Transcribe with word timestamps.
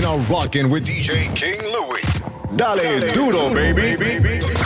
You're 0.00 0.16
now 0.16 0.24
rocking 0.32 0.70
with 0.70 0.86
DJ 0.86 1.28
King 1.36 1.60
Louie. 1.60 2.56
Dale 2.56 3.06
duro, 3.12 3.52
baby. 3.52 4.40
Ya 4.40 4.59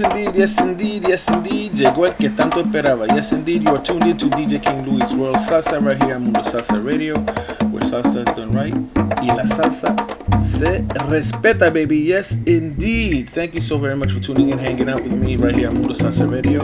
yes 0.00 0.10
indeed, 0.10 0.34
yes 0.34 0.58
indeed, 0.60 1.08
yes 1.08 1.28
indeed. 1.28 1.72
Llegó 1.72 2.06
el 2.06 2.14
que 2.16 2.30
tanto 2.30 2.60
esperaba. 2.60 3.06
Yes 3.08 3.32
indeed, 3.32 3.62
you 3.62 3.74
are 3.74 3.82
tuned 3.82 4.04
in 4.04 4.16
to 4.18 4.26
DJ 4.26 4.62
King 4.62 4.84
Louie's 4.88 5.14
Royal 5.14 5.34
Salsa 5.34 5.84
right 5.84 6.00
here 6.02 6.14
on 6.14 6.24
Mundo 6.24 6.40
Salsa 6.40 6.84
Radio, 6.84 7.14
where 7.70 7.82
salsa 7.82 8.18
is 8.18 8.36
done 8.36 8.52
right. 8.52 8.74
Y 9.20 9.26
la 9.34 9.44
salsa 9.44 9.94
se 10.40 10.84
respeta, 11.08 11.72
baby. 11.72 11.98
Yes 11.98 12.38
indeed. 12.46 13.30
Thank 13.30 13.54
you 13.54 13.60
so 13.60 13.78
very 13.78 13.96
much 13.96 14.12
for 14.12 14.20
tuning 14.20 14.50
in, 14.50 14.58
hanging 14.58 14.88
out 14.88 15.02
with 15.02 15.12
me 15.12 15.36
right 15.36 15.54
here 15.54 15.68
on 15.68 15.74
Mundo 15.74 15.94
Salsa 15.94 16.30
Radio. 16.30 16.62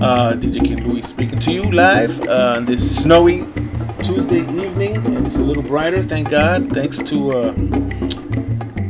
Uh, 0.00 0.34
DJ 0.34 0.64
King 0.64 0.86
Louie 0.86 1.02
speaking 1.02 1.38
to 1.40 1.52
you 1.52 1.64
live 1.64 2.28
on 2.28 2.64
this 2.64 3.02
snowy 3.02 3.46
Tuesday 4.02 4.40
evening, 4.40 4.96
and 4.96 5.26
it's 5.26 5.38
a 5.38 5.42
little 5.42 5.62
brighter. 5.62 6.02
Thank 6.02 6.30
God. 6.30 6.70
Thanks 6.72 6.98
to. 6.98 7.32
Uh, 7.32 8.07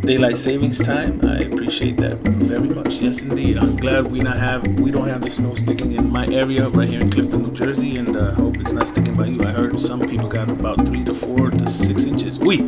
daylight 0.09 0.39
savings 0.39 0.79
time. 0.79 1.21
I 1.23 1.41
appreciate 1.41 1.99
that 1.99 2.17
very 2.21 2.69
much. 2.69 2.95
Yes, 2.95 3.21
indeed. 3.21 3.59
I'm 3.59 3.77
glad 3.77 4.11
we 4.11 4.21
not 4.21 4.39
have 4.39 4.67
we 4.81 4.91
don't 4.91 5.07
have 5.07 5.21
the 5.21 5.31
snow 5.31 5.55
sticking 5.55 5.93
in 5.93 6.11
my 6.11 6.27
area 6.29 6.67
right 6.71 6.89
here 6.89 7.03
in 7.03 7.11
Clifton, 7.11 7.43
New 7.43 7.53
Jersey, 7.53 7.99
and 7.99 8.17
uh, 8.17 8.33
hope 8.33 8.57
it's 8.57 8.73
not 8.73 8.89
sticking 8.89 9.15
by 9.15 9.27
you. 9.27 9.43
I 9.43 9.53
heard 9.53 9.79
some 9.79 10.01
people 10.09 10.27
got 10.27 10.49
about 10.49 10.87
three 10.87 11.05
to 11.05 11.13
four 11.13 11.51
to 11.51 11.69
six 11.69 12.07
inches. 12.07 12.39
We 12.39 12.63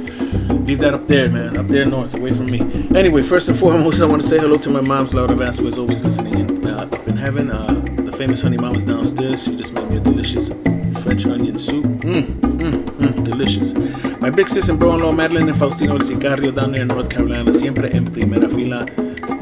leave 0.68 0.80
that 0.80 0.92
up 0.92 1.08
there, 1.08 1.30
man, 1.30 1.56
up 1.56 1.68
there 1.68 1.86
north, 1.86 2.12
away 2.14 2.34
from 2.34 2.50
me. 2.50 2.60
Anyway, 2.94 3.22
first 3.22 3.48
and 3.48 3.58
foremost, 3.58 4.02
I 4.02 4.04
want 4.04 4.20
to 4.20 4.28
say 4.28 4.38
hello 4.38 4.58
to 4.58 4.68
my 4.68 4.82
mom's 4.82 5.14
Laura 5.14 5.34
Vazquez, 5.34 5.78
always 5.78 6.04
listening 6.04 6.38
in 6.40 6.66
uh, 6.66 6.88
up 6.92 7.08
in 7.08 7.16
heaven. 7.16 7.50
Uh, 7.50 7.72
the 8.04 8.12
famous 8.12 8.42
honey 8.42 8.58
mama's 8.58 8.84
downstairs. 8.84 9.44
She 9.44 9.56
just 9.56 9.72
made 9.72 9.88
me 9.88 9.96
a 9.96 10.00
delicious 10.00 10.50
French 10.94 11.26
onion 11.26 11.58
soup. 11.58 11.84
Mmm, 11.84 12.22
mmm, 12.22 12.82
mmm, 12.82 13.24
delicious. 13.24 13.74
My 14.20 14.30
big 14.30 14.48
sis 14.48 14.68
and 14.68 14.78
bro-in-law 14.78 15.12
Madeline 15.12 15.48
and 15.48 15.58
Faustino 15.58 15.90
El 15.92 15.98
Sicario 16.00 16.54
down 16.54 16.72
there 16.72 16.82
in 16.82 16.88
North 16.88 17.08
Carolina, 17.08 17.52
siempre 17.52 17.90
en 17.92 18.06
primera 18.06 18.48
fila. 18.48 18.86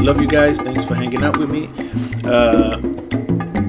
Love 0.00 0.20
you 0.20 0.28
guys. 0.28 0.60
Thanks 0.60 0.84
for 0.84 0.94
hanging 0.94 1.24
out 1.24 1.36
with 1.36 1.50
me. 1.50 1.68
Uh, 2.24 2.78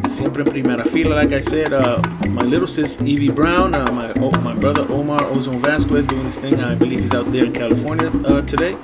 siempre 0.07 0.43
en 0.43 0.51
primera 0.51 0.85
fila, 0.85 1.15
like 1.15 1.33
I 1.33 1.41
said. 1.41 1.73
Uh, 1.73 2.01
my 2.27 2.43
little 2.43 2.67
sis 2.67 2.99
Evie 3.01 3.31
Brown, 3.31 3.73
uh, 3.73 3.91
my 3.91 4.13
oh, 4.17 4.31
my 4.41 4.53
brother 4.53 4.85
Omar 4.89 5.23
Ozone 5.25 5.59
Vazquez 5.61 6.07
doing 6.07 6.25
his 6.25 6.37
thing. 6.37 6.59
I 6.61 6.75
believe 6.75 6.99
he's 6.99 7.13
out 7.13 7.31
there 7.31 7.45
in 7.45 7.53
California 7.53 8.11
uh, 8.25 8.41
today. 8.43 8.75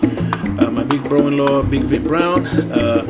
Uh, 0.60 0.72
my 0.72 0.84
big 0.84 1.04
bro-in-law 1.04 1.64
Big 1.64 1.84
Vic 1.84 2.04
Brown. 2.04 2.48
Uh, 2.48 3.04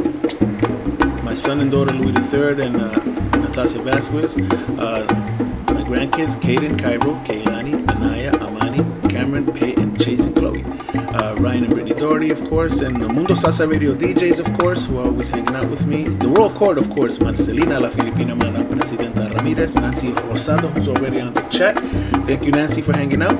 my 1.23 1.35
son 1.35 1.59
and 1.61 1.71
daughter 1.71 1.93
Louis 1.93 2.13
III 2.33 2.65
and 2.65 2.75
uh, 2.77 2.95
Natasha 3.39 3.79
Vazquez. 3.79 4.35
Grandkids 5.95 6.35
Kaden, 6.35 6.77
Cairo, 6.77 7.13
Kaylani, 7.23 7.89
Anaya, 7.89 8.33
Amani, 8.41 8.83
Cameron, 9.07 9.45
Peyton, 9.53 9.95
Chase, 9.97 10.25
and 10.25 10.35
Chloe. 10.35 10.61
Uh, 10.93 11.35
Ryan 11.35 11.63
and 11.63 11.73
Brittany 11.73 11.97
Doherty, 11.97 12.31
of 12.31 12.43
course, 12.49 12.81
and 12.81 13.01
the 13.01 13.07
Mundo 13.07 13.33
Salsa 13.33 13.65
Radio 13.65 13.95
DJs, 13.95 14.45
of 14.45 14.57
course, 14.59 14.85
who 14.85 14.97
are 14.97 15.05
always 15.05 15.29
hanging 15.29 15.55
out 15.55 15.69
with 15.69 15.87
me. 15.87 16.03
The 16.03 16.27
Royal 16.27 16.49
Court, 16.49 16.77
of 16.77 16.89
course, 16.89 17.19
Marcelina, 17.19 17.79
La 17.79 17.89
Filipina, 17.89 18.35
Madame 18.35 18.67
Presidenta 18.67 19.33
Ramirez, 19.35 19.75
Nancy 19.75 20.11
Rosado, 20.27 20.69
who's 20.73 20.89
already 20.89 21.21
on 21.21 21.33
the 21.33 21.41
chat. 21.43 21.79
Thank 22.27 22.43
you, 22.43 22.51
Nancy, 22.51 22.81
for 22.81 22.91
hanging 22.91 23.21
out. 23.21 23.39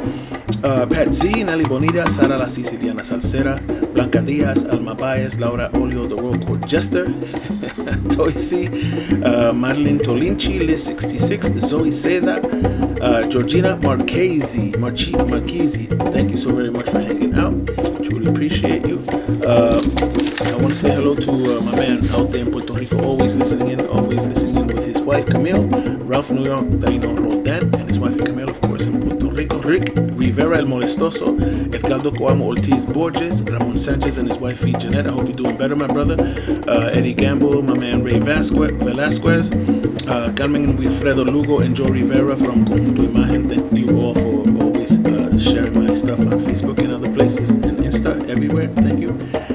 Uh, 0.63 0.85
Pat 0.87 1.13
Z, 1.13 1.43
Nelly 1.43 1.63
Bonita, 1.65 2.09
Sara 2.09 2.37
La 2.37 2.45
Siciliana 2.45 3.01
Salsera, 3.03 3.59
Blanca 3.93 4.21
Diaz, 4.21 4.65
Alma 4.65 4.95
Baez, 4.95 5.39
Laura 5.39 5.69
Olio, 5.73 6.07
the 6.07 6.15
Royal 6.15 6.39
Court 6.39 6.65
Jester, 6.65 7.05
Toy 8.09 8.31
C, 8.31 8.67
uh, 9.23 9.53
Madeline 9.53 9.99
Tolinci, 9.99 10.65
Liz 10.65 10.83
66, 10.85 11.47
Zoe 11.59 11.89
Seda, 11.89 12.39
uh, 13.01 13.27
Georgina 13.27 13.75
Marchese, 13.77 14.75
Marchi, 14.77 15.11
Marchese. 15.11 15.85
Thank 16.11 16.31
you 16.31 16.37
so 16.37 16.53
very 16.53 16.71
much 16.71 16.89
for 16.89 16.99
hanging 16.99 17.35
out. 17.35 17.53
Truly 18.03 18.27
appreciate 18.27 18.85
you. 18.87 19.03
Uh, 19.45 19.81
I 20.45 20.55
want 20.55 20.69
to 20.69 20.75
say 20.75 20.91
hello 20.93 21.15
to 21.15 21.31
uh, 21.57 21.61
my 21.61 21.75
man 21.75 22.09
out 22.11 22.31
there 22.31 22.41
in 22.41 22.51
Puerto 22.51 22.73
Rico, 22.73 23.03
always 23.03 23.35
listening 23.35 23.69
in, 23.69 23.85
always 23.87 24.25
listening 24.25 24.57
in 24.57 24.67
with 24.67 24.85
his 24.85 24.99
wife 24.99 25.25
Camille, 25.27 25.67
Ralph 26.05 26.31
New 26.31 26.45
York, 26.45 26.65
Daino 26.65 27.17
Roldan, 27.19 27.73
and 27.75 27.87
his 27.87 27.99
wife 27.99 28.17
Camille, 28.17 28.49
of 28.49 28.59
course, 28.61 28.74
Rick 29.65 29.93
Rivera 29.95 30.57
El 30.59 30.67
Molestoso, 30.67 31.35
Edgardo 31.73 32.11
Coamo 32.11 32.45
Ortiz 32.45 32.85
Borges, 32.85 33.41
Ramon 33.41 33.79
Sanchez 33.79 34.19
and 34.19 34.29
his 34.29 34.37
wife 34.37 34.63
Jeanette. 34.77 35.07
I 35.07 35.11
hope 35.11 35.25
you're 35.27 35.35
doing 35.35 35.57
better, 35.57 35.75
my 35.75 35.87
brother. 35.87 36.15
Uh, 36.67 36.89
Eddie 36.93 37.15
Gamble, 37.15 37.63
my 37.63 37.75
man 37.75 38.03
Ray 38.03 38.19
Vasquez, 38.19 38.71
Velasquez, 38.73 39.51
uh, 40.07 40.31
Carmen 40.37 40.77
Wilfredo 40.77 41.25
Lugo, 41.25 41.59
and 41.61 41.75
Joe 41.75 41.87
Rivera 41.87 42.37
from 42.37 42.63
Conjunto 42.63 43.07
Imagen. 43.07 43.49
Thank 43.49 43.73
you 43.73 43.99
all 43.99 44.13
for 44.13 44.34
sharing 45.55 45.85
my 45.87 45.93
stuff 45.93 46.19
on 46.19 46.37
Facebook 46.47 46.79
and 46.79 46.91
other 46.91 47.09
places 47.13 47.51
and 47.51 47.77
Insta, 47.77 48.29
everywhere. 48.29 48.67
Thank 48.67 48.99
you. 48.99 49.11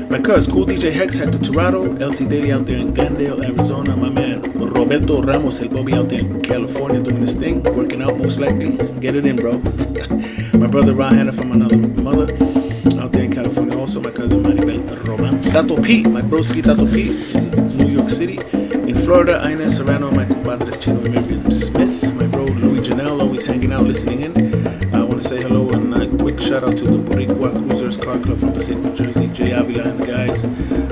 My 0.08 0.18
cuz, 0.18 0.46
Cool 0.46 0.64
DJ 0.64 0.90
Hex, 0.90 1.18
Hector 1.18 1.36
Torado, 1.36 1.84
LC 1.98 2.26
Daily 2.26 2.52
out 2.52 2.64
there 2.64 2.78
in 2.78 2.94
Glendale, 2.94 3.44
Arizona. 3.44 3.94
My 3.94 4.08
man 4.08 4.40
Roberto 4.54 5.20
Ramos, 5.20 5.60
El 5.60 5.68
Bobby 5.68 5.92
out 5.92 6.08
there 6.08 6.20
in 6.20 6.40
California 6.40 7.02
doing 7.02 7.20
his 7.20 7.34
thing, 7.34 7.62
working 7.76 8.00
out 8.00 8.16
most 8.16 8.40
likely. 8.40 8.78
Get 8.98 9.14
it 9.14 9.26
in, 9.26 9.36
bro. 9.36 9.58
my 10.58 10.66
brother 10.66 10.94
Ron 10.94 11.12
Hanna 11.12 11.32
from 11.32 11.52
another 11.52 11.76
mother 11.76 12.32
out 12.98 13.12
there 13.12 13.24
in 13.24 13.30
California. 13.30 13.76
Also, 13.78 14.00
my 14.00 14.10
cousin 14.10 14.42
Maribel 14.42 15.06
Roman. 15.06 15.42
Tato 15.42 15.76
Pete, 15.82 16.08
my 16.08 16.22
broski 16.22 16.62
Tato 16.62 16.86
Pete 16.86 17.34
in 17.34 17.76
New 17.76 17.88
York 17.88 18.08
City. 18.08 18.38
In 18.88 18.94
Florida, 18.94 19.46
Ina 19.46 19.68
Serrano, 19.68 20.10
my 20.10 20.24
compadres 20.24 20.78
Chino 20.78 21.04
and 21.04 21.12
Miriam 21.12 21.50
Smith. 21.50 22.02
My 22.14 22.26
bro 22.26 22.44
Louis 22.44 22.80
Janelle, 22.80 23.20
always 23.20 23.44
hanging 23.44 23.74
out, 23.74 23.84
listening 23.84 24.20
in. 24.22 24.94
I 24.94 25.02
want 25.04 25.20
to 25.22 25.28
say 25.28 25.42
hello 25.42 25.79
shout 26.50 26.64
out 26.64 26.76
to 26.76 26.84
the 26.84 26.98
Boricua 26.98 27.56
Cruisers 27.56 27.96
Car 27.96 28.18
Club 28.18 28.40
from 28.40 28.52
Passaic, 28.52 28.78
New 28.78 28.92
Jersey. 28.92 29.28
Jay 29.28 29.52
Avila 29.52 29.84
and 29.84 30.00
the 30.00 30.06
guys. 30.06 30.44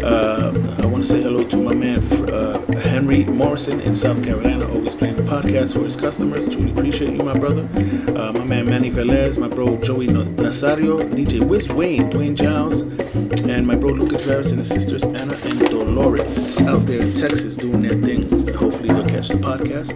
Uh, 0.04 0.52
I 0.80 0.86
want 0.86 1.04
to 1.04 1.10
say 1.10 1.20
hello 1.20 1.42
to 1.42 1.56
my 1.56 1.74
man 1.74 1.98
uh, 2.32 2.64
Henry 2.78 3.24
Morrison 3.24 3.80
in 3.80 3.92
South 3.92 4.22
Carolina, 4.22 4.68
always 4.68 4.94
playing 4.94 5.16
the 5.16 5.24
podcast 5.24 5.74
for 5.74 5.82
his 5.82 5.96
customers. 5.96 6.48
Truly 6.48 6.70
appreciate 6.70 7.12
you, 7.12 7.24
my 7.24 7.36
brother. 7.36 7.68
Uh, 8.16 8.30
my 8.34 8.44
man 8.44 8.66
Manny 8.66 8.88
Velez, 8.88 9.36
my 9.36 9.48
bro 9.48 9.76
Joey 9.78 10.06
Nasario, 10.06 11.02
DJ 11.12 11.42
Wiz 11.42 11.68
Wayne, 11.68 12.08
Dwayne 12.08 12.36
Giles, 12.36 12.82
and 13.14 13.66
my 13.66 13.74
bro 13.74 13.90
Lucas 13.90 14.24
Vargas 14.24 14.50
and 14.50 14.60
his 14.60 14.68
sisters 14.68 15.04
Anna 15.04 15.34
and 15.34 15.58
Dolores 15.70 16.60
out 16.62 16.86
there 16.86 17.00
in 17.02 17.14
Texas 17.14 17.56
doing 17.56 17.80
their 17.80 17.98
thing. 18.00 18.22
Hopefully 18.54 18.88
they'll 18.88 19.06
catch 19.06 19.28
the 19.28 19.34
podcast. 19.34 19.92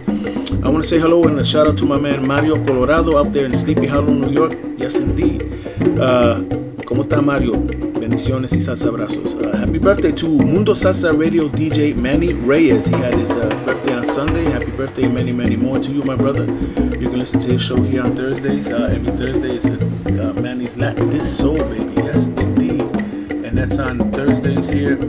I 0.63 0.69
want 0.69 0.83
to 0.83 0.89
say 0.89 0.99
hello 0.99 1.23
and 1.25 1.39
a 1.39 1.45
shout 1.45 1.67
out 1.67 1.77
to 1.79 1.85
my 1.85 1.97
man 1.97 2.25
Mario 2.27 2.63
Colorado 2.63 3.17
out 3.17 3.33
there 3.33 3.45
in 3.45 3.53
Sleepy 3.53 3.87
Hollow, 3.87 4.13
New 4.13 4.31
York. 4.31 4.53
Yes, 4.77 4.97
indeed. 4.99 5.43
Uh, 5.99 6.43
¿Cómo 6.85 7.03
está 7.03 7.21
Mario? 7.21 7.53
Bendiciones 7.99 8.53
y 8.53 8.61
salsa 8.61 8.89
abrazos. 8.89 9.35
Uh, 9.35 9.55
happy 9.57 9.79
birthday 9.79 10.11
to 10.11 10.27
Mundo 10.27 10.75
Salsa 10.75 11.17
Radio 11.17 11.47
DJ 11.49 11.95
Manny 11.95 12.33
Reyes. 12.33 12.87
He 12.87 12.95
had 12.95 13.13
his 13.15 13.31
uh, 13.31 13.49
birthday 13.65 13.93
on 13.93 14.05
Sunday. 14.05 14.43
Happy 14.51 14.71
birthday 14.71 15.05
and 15.05 15.13
many, 15.13 15.31
many 15.31 15.55
more 15.55 15.79
to 15.79 15.91
you, 15.91 16.03
my 16.03 16.15
brother. 16.15 16.45
You 16.45 17.09
can 17.09 17.19
listen 17.19 17.39
to 17.39 17.53
his 17.53 17.61
show 17.61 17.81
here 17.81 18.03
on 18.03 18.15
Thursdays. 18.15 18.69
Uh, 18.69 18.91
every 18.93 19.15
Thursday 19.17 19.55
is 19.55 19.65
uh, 19.65 20.33
Manny's 20.41 20.77
Latin 20.77 21.09
This 21.09 21.37
Soul, 21.37 21.57
baby. 21.57 22.02
That's 23.63 23.79
on 23.79 24.11
Thursdays 24.11 24.67
here 24.67 24.99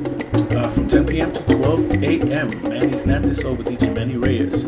uh, 0.57 0.69
from 0.69 0.87
10 0.87 1.09
p.m. 1.09 1.33
to 1.33 1.43
12 1.43 1.91
a.m. 2.05 2.63
Manny's 2.63 3.05
Latin 3.05 3.29
This 3.29 3.41
Soul 3.41 3.57
with 3.57 3.67
DJ 3.67 3.93
Manny 3.93 4.17
Reyes. 4.17 4.65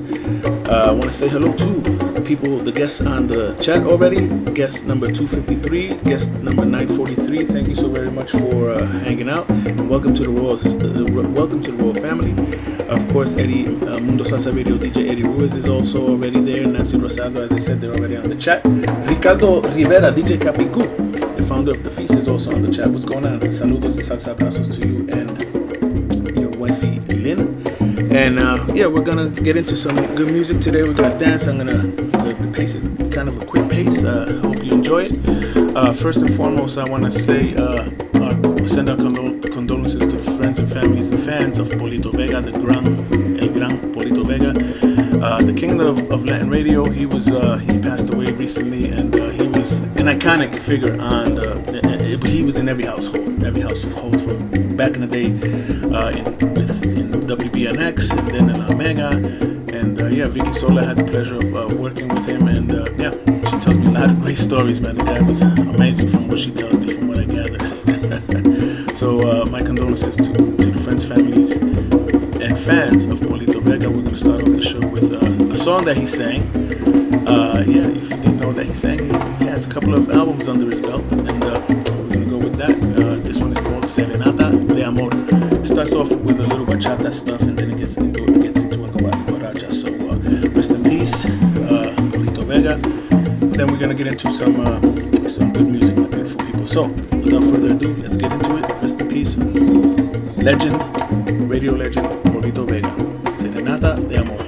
Uh, 0.68 0.86
I 0.88 0.90
want 0.90 1.04
to 1.04 1.12
say 1.12 1.28
hello 1.28 1.52
to 1.52 2.15
people, 2.26 2.58
the 2.58 2.72
guests 2.72 3.00
on 3.00 3.28
the 3.28 3.54
chat 3.60 3.86
already. 3.86 4.26
Guest 4.52 4.84
number 4.84 5.06
253, 5.06 5.94
guest 6.04 6.32
number 6.42 6.64
943. 6.64 7.44
Thank 7.44 7.68
you 7.68 7.76
so 7.76 7.88
very 7.88 8.10
much 8.10 8.32
for 8.32 8.72
uh, 8.72 8.84
hanging 9.04 9.30
out, 9.30 9.48
and 9.48 9.88
welcome 9.88 10.12
to 10.14 10.24
the 10.24 10.30
royal, 10.30 10.54
uh, 10.54 11.28
welcome 11.30 11.62
to 11.62 11.70
the 11.70 11.76
royal 11.76 11.94
family. 11.94 12.32
Of 12.88 13.06
course, 13.12 13.34
Eddie 13.36 13.66
uh, 13.66 14.00
Mundo 14.00 14.24
Salsa 14.24 14.54
Radio 14.54 14.76
DJ 14.76 15.08
Eddie 15.08 15.22
Ruiz 15.22 15.56
is 15.56 15.68
also 15.68 16.08
already 16.08 16.40
there. 16.40 16.66
Nancy 16.66 16.98
Rosado, 16.98 17.44
as 17.44 17.52
I 17.52 17.60
said, 17.60 17.80
they're 17.80 17.94
already 17.94 18.16
on 18.16 18.28
the 18.28 18.34
chat. 18.34 18.62
Ricardo 19.08 19.62
Rivera, 19.62 20.10
DJ 20.10 20.36
Capicu, 20.36 21.36
the 21.36 21.42
founder 21.44 21.72
of 21.72 21.84
the 21.84 21.90
Feast, 21.90 22.14
is 22.14 22.26
also 22.26 22.52
on 22.52 22.62
the 22.62 22.72
chat. 22.72 22.90
What's 22.90 23.04
going 23.04 23.24
on? 23.24 23.38
Saludos 23.40 23.94
and 23.94 24.04
salsa 24.04 24.34
abrazos 24.34 24.74
to 24.74 24.86
you 24.86 25.08
and 25.10 26.36
your 26.36 26.50
wifey 26.58 26.98
Lynn. 27.00 27.75
And 28.16 28.38
uh, 28.38 28.64
yeah, 28.72 28.86
we're 28.86 29.02
gonna 29.04 29.28
get 29.28 29.58
into 29.58 29.76
some 29.76 29.94
good 30.14 30.28
music 30.28 30.58
today. 30.58 30.82
We're 30.82 30.94
gonna 30.94 31.18
dance. 31.18 31.46
I'm 31.46 31.58
gonna 31.58 31.76
the, 31.76 32.34
the 32.40 32.50
pace 32.50 32.74
is 32.74 32.82
kind 33.14 33.28
of 33.28 33.42
a 33.42 33.44
quick 33.44 33.68
pace. 33.68 34.04
Uh, 34.04 34.40
hope 34.42 34.64
you 34.64 34.72
enjoy 34.72 35.02
it. 35.10 35.76
Uh, 35.76 35.92
first 35.92 36.22
and 36.22 36.34
foremost, 36.34 36.78
I 36.78 36.88
want 36.88 37.04
to 37.04 37.10
say 37.10 37.54
uh, 37.56 37.84
send 38.66 38.88
our 38.88 38.96
condol- 38.96 39.52
condolences 39.52 40.00
to 40.10 40.16
the 40.16 40.30
friends 40.38 40.58
and 40.58 40.72
families 40.72 41.10
and 41.10 41.20
fans 41.20 41.58
of 41.58 41.68
Polito 41.68 42.10
Vega, 42.10 42.40
the 42.40 42.52
Gran 42.52 42.86
El 43.38 43.48
Gran 43.50 43.92
Polito 43.92 44.24
Vega, 44.24 44.52
uh, 45.22 45.42
the 45.42 45.52
king 45.52 45.78
of, 45.82 46.10
of 46.10 46.24
Latin 46.24 46.48
radio. 46.48 46.88
He 46.88 47.04
was 47.04 47.30
uh, 47.30 47.58
he 47.58 47.78
passed 47.78 48.08
away 48.14 48.32
recently, 48.32 48.86
and 48.88 49.14
he 49.14 49.46
was 49.46 49.80
an 50.00 50.06
iconic 50.06 50.58
figure 50.58 50.98
on. 50.98 51.34
The, 51.34 51.85
he 52.24 52.42
was 52.42 52.56
in 52.56 52.68
every 52.68 52.84
household, 52.84 53.42
every 53.44 53.62
household 53.62 54.20
from 54.20 54.76
back 54.76 54.94
in 54.94 55.00
the 55.00 55.06
day 55.06 55.26
uh, 55.94 56.10
in, 56.10 56.24
with, 56.54 56.82
in 56.84 57.10
WBNX 57.10 58.16
and 58.16 58.28
then 58.28 58.50
in 58.50 58.62
Omega. 58.62 59.10
And 59.74 60.00
uh, 60.00 60.06
yeah, 60.06 60.26
Vicky 60.26 60.52
Sola 60.52 60.84
had 60.84 60.98
the 60.98 61.04
pleasure 61.04 61.36
of 61.36 61.56
uh, 61.56 61.74
working 61.74 62.08
with 62.08 62.26
him, 62.26 62.46
and 62.46 62.70
uh, 62.70 62.90
yeah, 62.96 63.10
she 63.50 63.58
tells 63.58 63.76
me 63.78 63.86
a 63.86 63.90
lot 63.90 64.10
of 64.10 64.20
great 64.20 64.38
stories, 64.38 64.80
man. 64.80 64.96
The 64.96 65.04
guy 65.04 65.20
was 65.22 65.42
amazing 65.42 66.08
from 66.08 66.28
what 66.28 66.38
she 66.38 66.50
tells 66.50 66.74
me, 66.74 66.94
from 66.94 67.08
what 67.08 67.18
I 67.18 67.24
gather. 67.24 68.94
so 68.94 69.42
uh, 69.42 69.44
my 69.46 69.62
condolences 69.62 70.16
to, 70.16 70.32
to 70.32 70.70
the 70.70 70.78
friends, 70.78 71.04
families, 71.04 71.52
and 71.52 72.58
fans 72.58 73.06
of 73.06 73.20
Polito 73.20 73.60
Vega. 73.62 73.90
We're 73.90 74.02
gonna 74.02 74.16
start 74.16 74.42
off 74.42 74.48
the 74.48 74.62
show 74.62 74.86
with 74.86 75.12
uh, 75.12 75.52
a 75.52 75.56
song 75.56 75.84
that 75.86 75.96
he 75.96 76.06
sang. 76.06 76.42
Yeah, 77.26 77.88
if 77.88 78.10
you 78.10 78.16
didn't 78.16 78.40
know 78.40 78.52
that 78.52 78.66
he 78.66 78.74
sang, 78.74 78.98
he, 78.98 79.44
he 79.44 79.50
has 79.50 79.66
a 79.66 79.70
couple 79.70 79.94
of 79.94 80.10
albums 80.10 80.48
under 80.48 80.70
his 80.70 80.80
belt, 80.80 81.02
and 81.10 81.95
that. 82.68 83.24
this 83.24 83.38
one 83.38 83.52
is 83.52 83.58
called 83.58 83.84
Serenata 83.84 84.66
de 84.66 84.82
Amor. 84.82 85.10
It 85.60 85.66
starts 85.66 85.92
off 85.92 86.10
with 86.10 86.40
a 86.40 86.42
little 86.42 86.66
bachata 86.66 87.12
stuff, 87.12 87.40
and 87.42 87.58
then 87.58 87.70
it 87.70 87.78
gets 87.78 87.96
into 87.96 88.24
it 88.24 88.42
gets 88.42 88.62
into 88.62 88.84
a 88.84 88.88
guaracha. 88.88 89.72
So 89.72 89.88
uh, 90.08 90.48
rest 90.50 90.70
in 90.70 90.82
peace, 90.84 91.24
uh, 91.24 91.94
Polito 92.12 92.44
Vega. 92.44 92.76
Then 93.56 93.66
we're 93.68 93.78
gonna 93.78 93.94
get 93.94 94.06
into 94.06 94.30
some 94.30 94.60
uh, 94.60 94.80
some 95.28 95.52
good 95.52 95.68
music, 95.68 95.96
my 95.96 96.08
beautiful 96.08 96.44
people. 96.44 96.66
So 96.66 96.84
without 96.84 97.44
further 97.44 97.74
ado, 97.74 97.94
let's 97.96 98.16
get 98.16 98.32
into 98.32 98.56
it. 98.58 98.82
Rest 98.82 99.00
in 99.00 99.08
peace, 99.08 99.36
legend, 100.36 101.50
radio 101.50 101.72
legend, 101.72 102.06
Polito 102.32 102.66
Vega. 102.66 102.90
Serenata 103.34 103.94
de 103.94 104.18
Amor. 104.18 104.45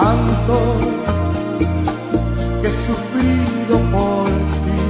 Tanto 0.00 0.54
que 2.62 2.68
he 2.68 2.72
sufrido 2.72 3.74
por 3.90 4.26
ti. 4.64 4.80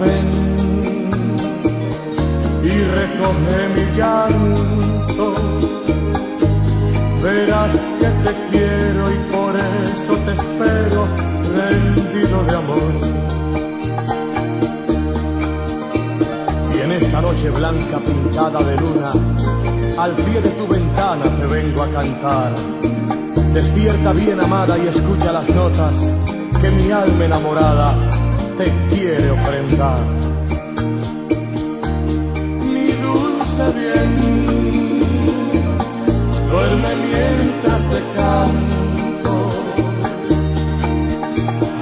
Ven 0.00 0.28
y 2.64 2.70
recoge 2.98 3.58
mi 3.74 3.84
llanto 3.96 5.26
verás 7.22 7.72
que 8.00 8.08
te 8.24 8.32
quiero 8.50 9.02
y 9.12 9.18
por 9.32 9.54
eso 9.56 10.12
te 10.26 10.32
espero 10.32 11.06
rendido 11.54 12.36
de 12.48 12.56
amor. 12.56 12.92
Y 16.74 16.80
en 16.80 16.92
esta 16.92 17.22
noche 17.22 17.48
blanca 17.50 18.00
pintada 18.00 18.58
de 18.58 18.76
luna, 18.76 19.10
al 19.96 20.12
pie 20.16 20.40
de 20.40 20.50
tu 20.50 20.66
ventana 20.66 20.83
te 21.22 21.46
vengo 21.46 21.82
a 21.82 21.90
cantar. 21.90 22.52
Despierta 23.52 24.12
bien 24.12 24.40
amada 24.40 24.76
y 24.78 24.88
escucha 24.88 25.32
las 25.32 25.48
notas 25.50 26.12
que 26.60 26.70
mi 26.70 26.90
alma 26.90 27.24
enamorada 27.24 27.94
te 28.56 28.64
quiere 28.90 29.30
ofrendar. 29.30 29.98
Mi 32.66 32.92
dulce 33.04 33.64
bien 33.78 34.10
duerme 36.50 36.96
mientras 36.96 37.82
te 37.92 38.00
canto. 38.16 39.32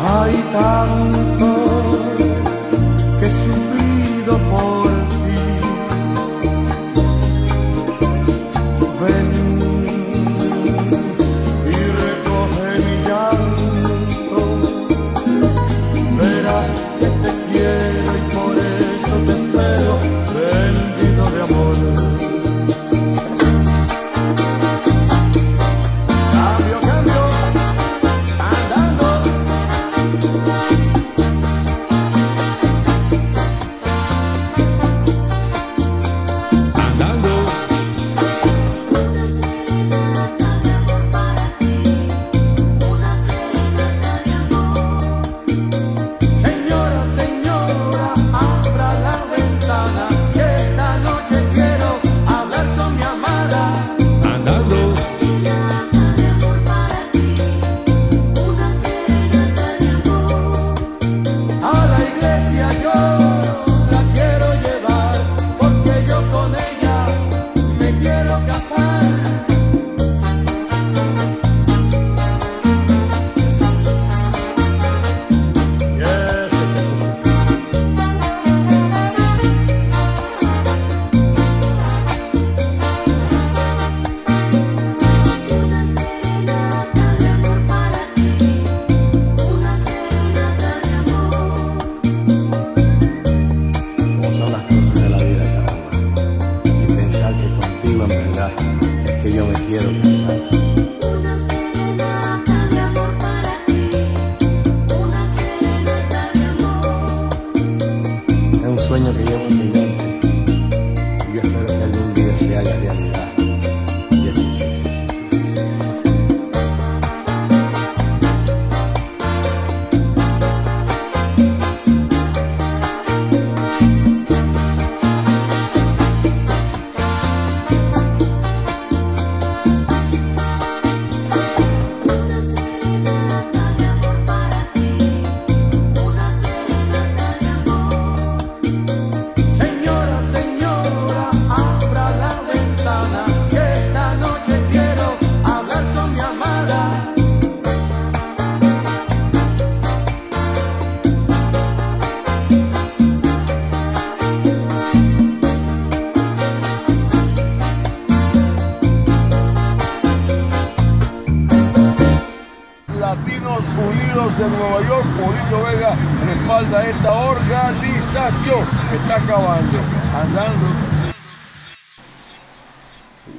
Hay 0.04 0.44
tanto 0.52 1.71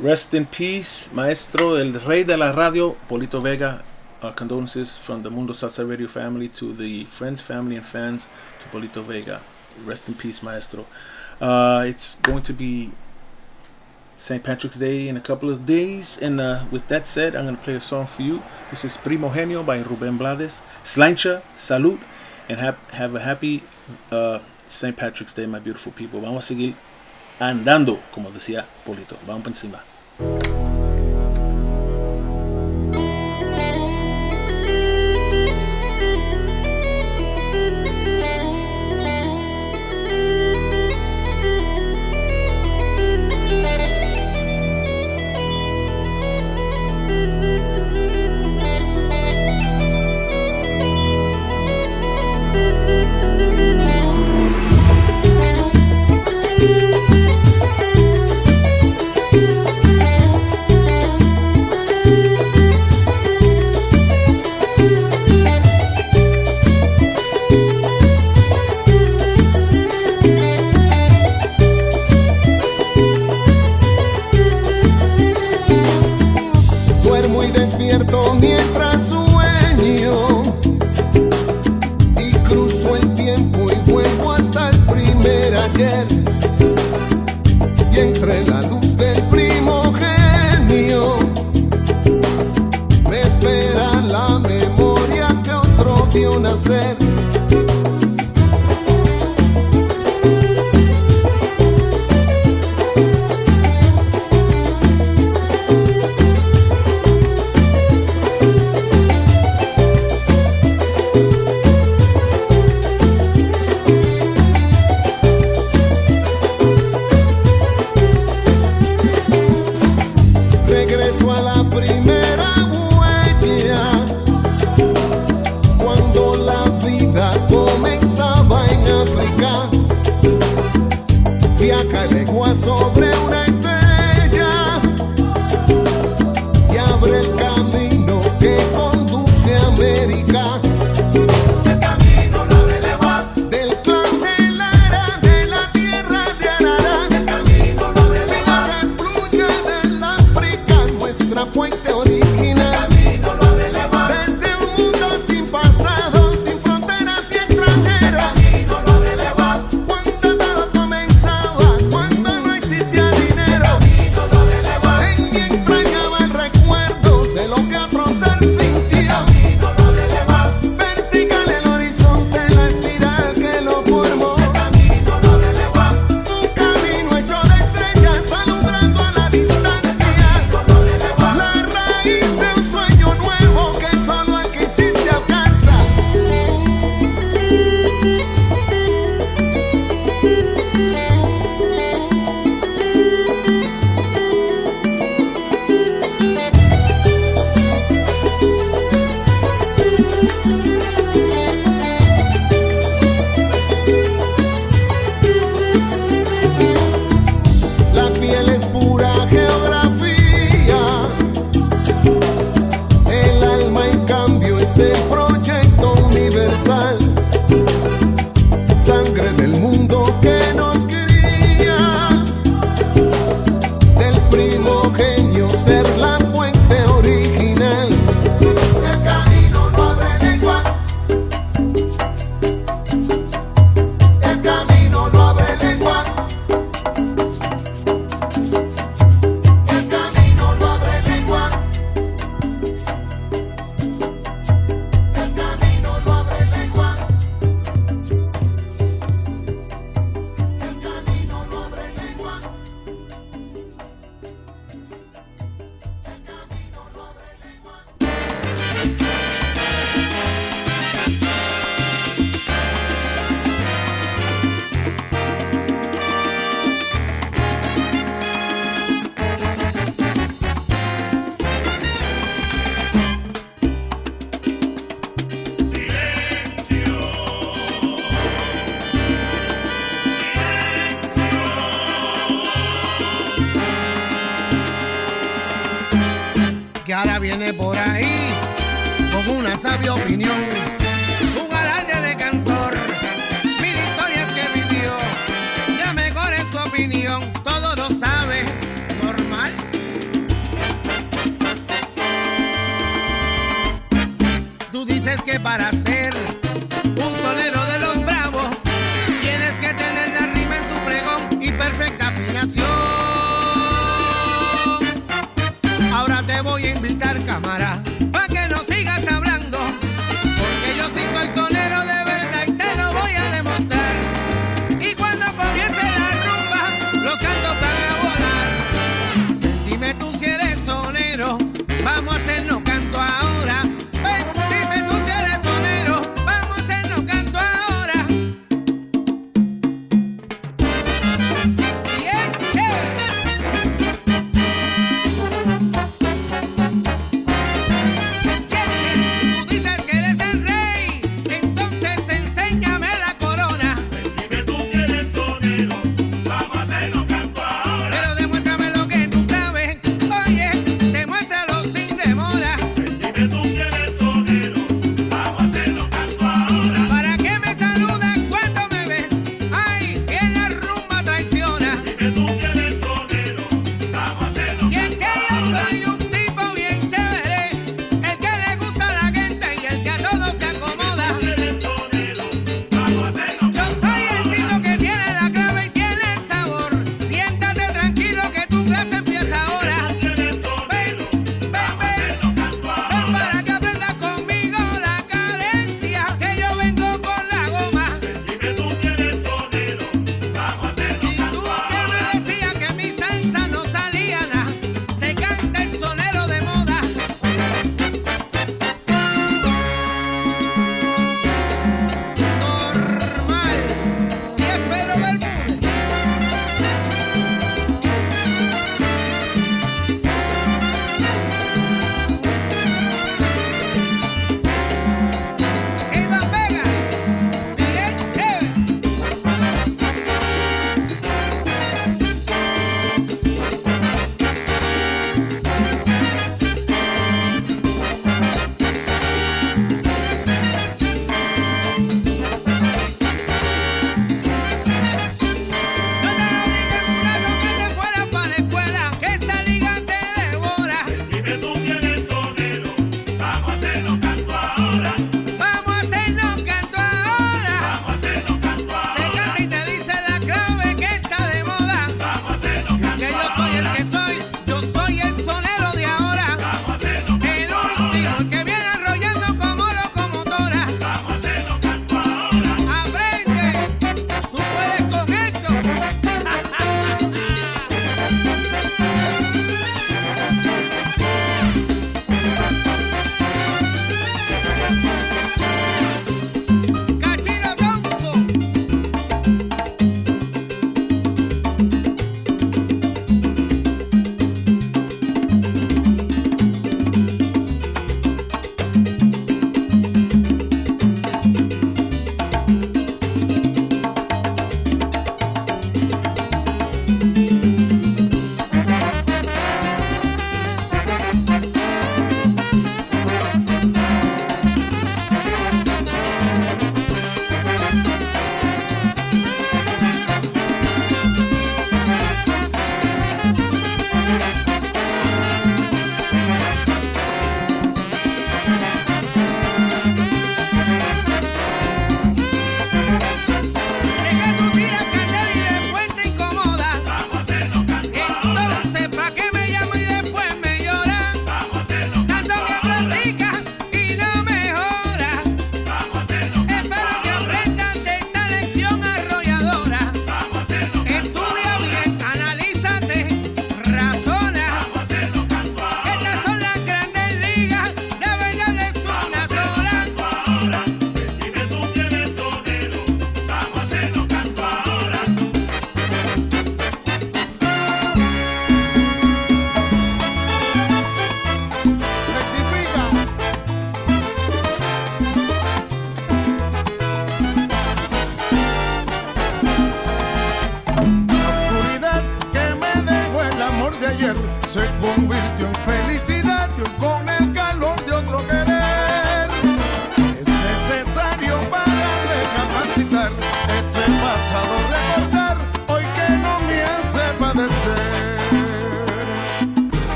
Rest 0.00 0.32
in 0.32 0.46
peace, 0.46 1.10
maestro, 1.12 1.74
el 1.74 1.92
rey 1.92 2.24
de 2.24 2.34
la 2.34 2.52
radio, 2.52 2.96
Polito 3.10 3.42
Vega. 3.42 3.84
Our 4.22 4.32
condolences 4.32 4.96
from 4.96 5.22
the 5.22 5.30
Mundo 5.30 5.52
Salsa 5.52 5.86
Radio 5.86 6.08
family 6.08 6.48
to 6.48 6.72
the 6.72 7.04
friends, 7.04 7.42
family, 7.42 7.76
and 7.76 7.84
fans 7.84 8.26
to 8.60 8.68
Polito 8.70 9.02
Vega. 9.02 9.42
Rest 9.84 10.08
in 10.08 10.14
peace, 10.14 10.42
maestro. 10.42 10.86
Uh, 11.38 11.84
it's 11.86 12.14
going 12.22 12.42
to 12.44 12.54
be 12.54 12.92
St. 14.16 14.42
Patrick's 14.42 14.78
Day 14.78 15.08
in 15.08 15.18
a 15.18 15.20
couple 15.20 15.50
of 15.50 15.66
days, 15.66 16.16
and 16.16 16.40
uh, 16.40 16.64
with 16.70 16.88
that 16.88 17.06
said, 17.06 17.36
I'm 17.36 17.44
going 17.44 17.56
to 17.58 17.62
play 17.62 17.74
a 17.74 17.82
song 17.82 18.06
for 18.06 18.22
you. 18.22 18.42
This 18.70 18.86
is 18.86 18.96
Primogenio 18.96 19.62
by 19.62 19.80
Ruben 19.80 20.16
Blades. 20.16 20.62
Sláinte, 20.82 21.42
salud, 21.54 22.00
and 22.48 22.60
have, 22.60 22.78
have 22.92 23.14
a 23.14 23.20
happy 23.20 23.62
uh, 24.10 24.38
St. 24.72 24.96
Patrick's 24.96 25.34
Day, 25.34 25.46
my 25.46 25.58
beautiful 25.58 25.92
people. 25.92 26.20
Vamos 26.20 26.44
a 26.44 26.48
seguir 26.48 26.74
andando, 27.38 28.00
como 28.10 28.30
decía 28.30 28.66
Polito. 28.84 29.16
Vamos 29.26 29.42
por 29.42 29.50
encima. 29.52 29.84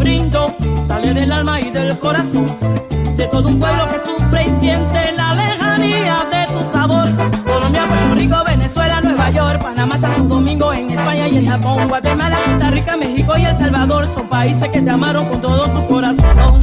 brindo 0.00 0.56
sale 0.88 1.12
del 1.12 1.30
alma 1.30 1.60
y 1.60 1.70
del 1.70 1.96
corazón 1.98 2.46
de 3.16 3.26
todo 3.26 3.48
un 3.48 3.60
pueblo 3.60 3.86
que 3.90 3.98
sufre 3.98 4.44
y 4.44 4.60
siente 4.60 5.12
la 5.12 5.34
lejanía 5.34 6.26
de 6.32 6.52
tu 6.52 6.64
sabor. 6.72 7.06
Colombia, 7.44 7.84
Puerto 7.86 8.14
Rico, 8.14 8.44
Venezuela, 8.46 9.00
Nueva 9.02 9.30
York, 9.30 9.62
Panamá, 9.62 9.98
Santo 9.98 10.22
Domingo, 10.36 10.72
en 10.72 10.90
España 10.90 11.28
y 11.28 11.36
en 11.36 11.46
Japón, 11.46 11.86
Guatemala, 11.86 12.38
Costa 12.46 12.70
Rica, 12.70 12.96
México 12.96 13.36
y 13.36 13.44
El 13.44 13.58
Salvador 13.58 14.08
son 14.14 14.26
países 14.26 14.70
que 14.70 14.80
te 14.80 14.90
amaron 14.90 15.26
con 15.26 15.42
todo 15.42 15.66
su 15.66 15.86
corazón. 15.86 16.60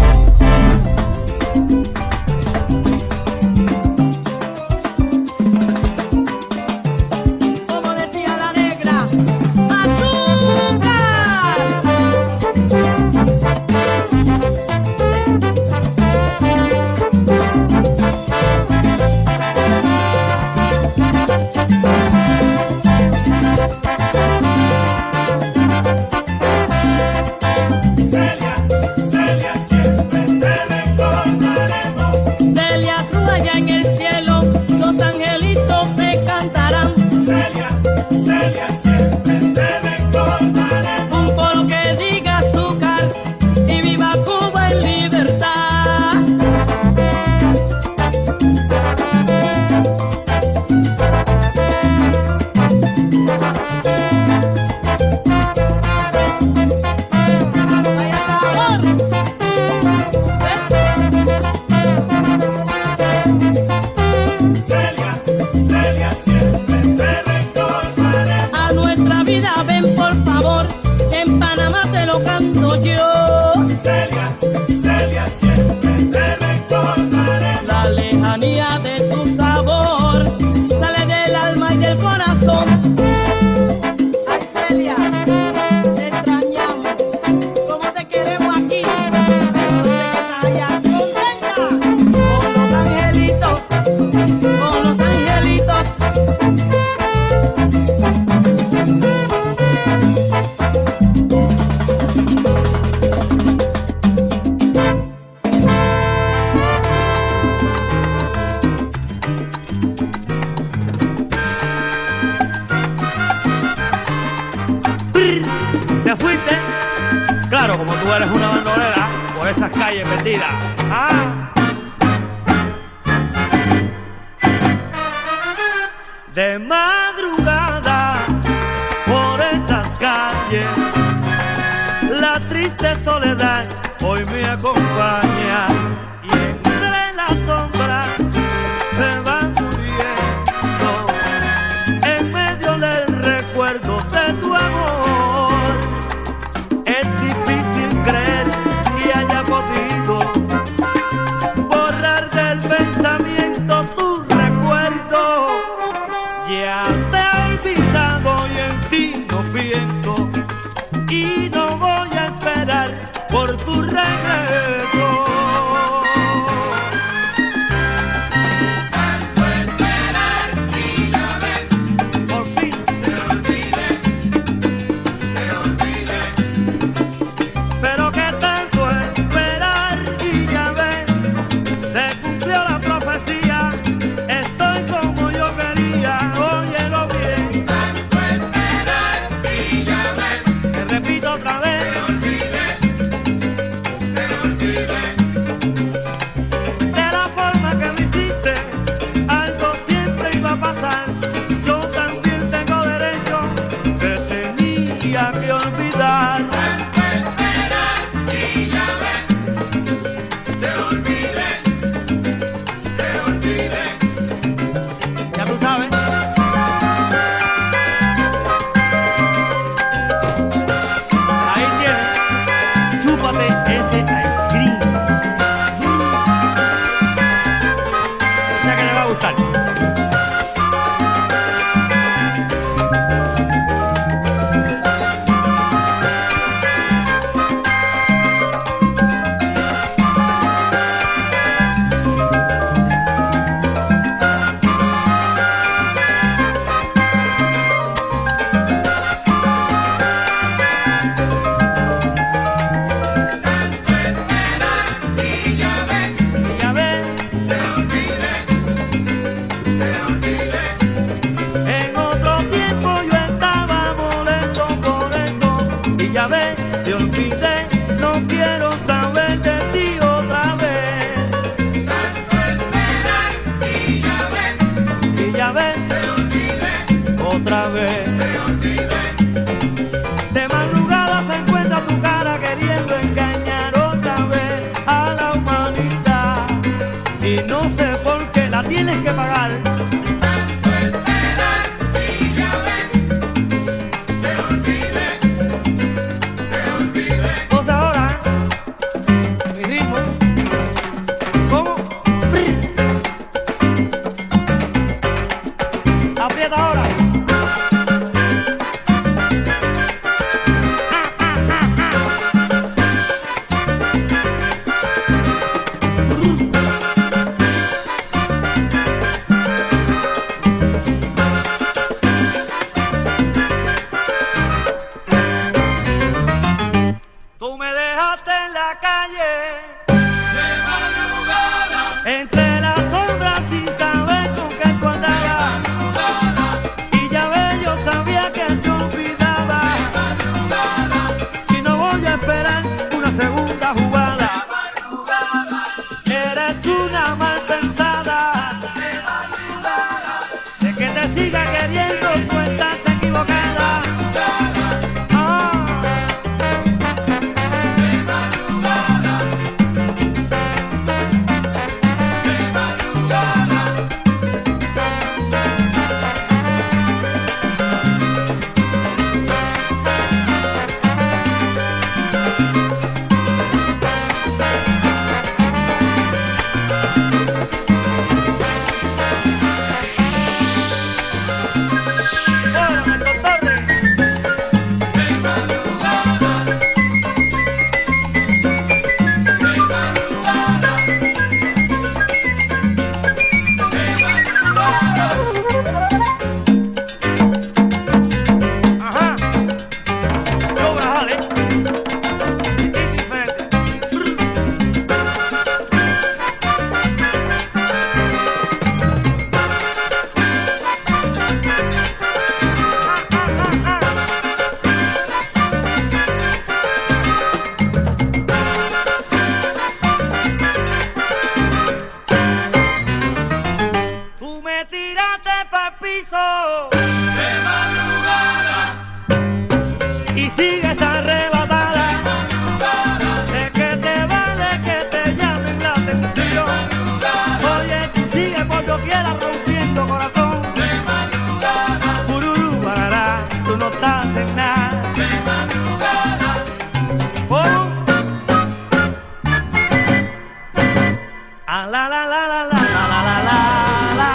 La 451.57 451.65
la 451.65 451.89
la 451.89 452.05
la 452.05 452.27
la 452.27 452.43
la 452.43 452.53
la 452.53 452.59
la 452.91 453.01
la 453.07 453.17
la. 453.25 454.07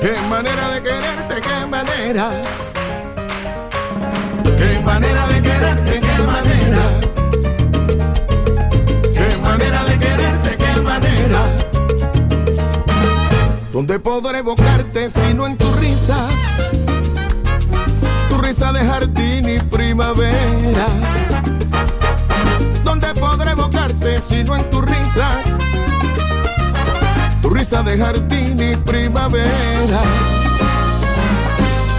Qué 0.00 0.14
manera 0.28 0.68
de 0.70 0.82
quererte, 0.82 1.40
qué 1.40 1.66
manera. 1.66 2.30
Qué 4.58 4.80
manera 4.80 5.26
de 5.28 5.40
quererte, 5.40 6.00
qué 6.00 6.22
manera. 6.26 6.82
Qué 9.14 9.36
manera 9.40 9.84
de 9.84 9.98
quererte, 10.00 10.56
qué 10.56 10.80
manera. 10.80 11.42
¿Dónde 13.72 14.00
podré 14.00 14.38
evocarte 14.38 15.10
si 15.10 15.32
no 15.32 15.46
en 15.46 15.56
tu 15.56 15.70
risa? 15.74 16.26
Risa 18.54 18.72
de 18.72 18.86
jardín 18.86 19.48
y 19.48 19.58
primavera. 19.58 20.86
¿Dónde 22.84 23.12
podré 23.14 23.50
evocarte 23.50 24.20
si 24.20 24.44
no 24.44 24.54
en 24.54 24.70
tu 24.70 24.80
risa? 24.80 25.40
Tu 27.42 27.50
risa 27.50 27.82
de 27.82 27.98
jardín 27.98 28.60
y 28.60 28.76
primavera. 28.76 30.02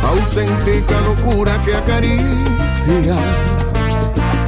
Auténtica 0.08 1.02
locura 1.02 1.60
que 1.66 1.76
acaricia. 1.76 3.18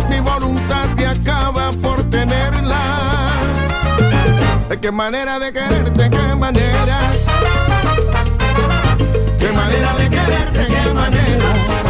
Mi 0.09 0.21
voluntad 0.21 0.87
te 0.95 1.07
acaba 1.07 1.73
por 1.73 2.01
tenerla. 2.09 3.33
De 4.69 4.79
qué 4.79 4.91
manera 4.91 5.39
de 5.39 5.51
quererte, 5.51 6.09
qué 6.09 6.35
manera. 6.35 6.99
Qué 9.37 9.51
manera 9.51 9.93
de 9.97 10.09
quererte, 10.09 10.67
qué 10.67 10.93
manera. 10.93 11.86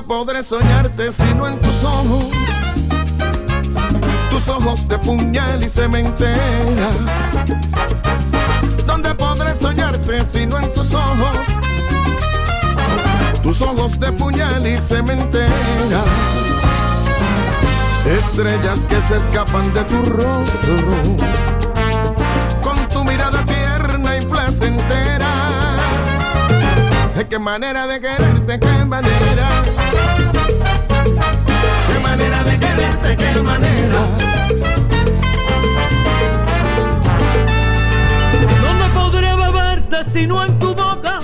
¿Dónde 0.00 0.14
podré 0.14 0.42
soñarte 0.42 1.12
si 1.12 1.34
no 1.34 1.46
en 1.46 1.60
tus 1.60 1.84
ojos? 1.84 2.24
Tus 4.30 4.48
ojos 4.48 4.88
de 4.88 4.98
puñal 4.98 5.62
y 5.62 5.68
cementera. 5.68 6.88
¿Dónde 8.86 9.14
podré 9.14 9.54
soñarte 9.54 10.24
si 10.24 10.46
no 10.46 10.58
en 10.58 10.72
tus 10.72 10.94
ojos? 10.94 11.46
Tus 13.42 13.60
ojos 13.60 14.00
de 14.00 14.10
puñal 14.12 14.66
y 14.66 14.78
cementera. 14.78 16.02
Estrellas 18.06 18.86
que 18.86 19.02
se 19.02 19.18
escapan 19.18 19.74
de 19.74 19.84
tu 19.84 20.02
rostro. 20.02 20.76
Con 22.62 22.88
tu 22.88 23.04
mirada 23.04 23.44
tierna 23.44 24.16
y 24.16 24.24
placentera. 24.24 25.28
Qué 27.28 27.38
manera 27.38 27.86
de 27.86 28.00
quererte, 28.00 28.58
qué 28.58 28.84
manera. 28.86 29.59
Manera 32.20 32.44
de 32.44 32.58
quererte, 32.58 33.16
qué 33.16 33.40
manera. 33.40 34.00
¿Dónde 38.60 38.86
podré 38.94 39.34
beberte 39.36 40.04
si 40.04 40.26
no 40.26 40.44
en 40.44 40.58
tu 40.58 40.74
boca? 40.74 41.18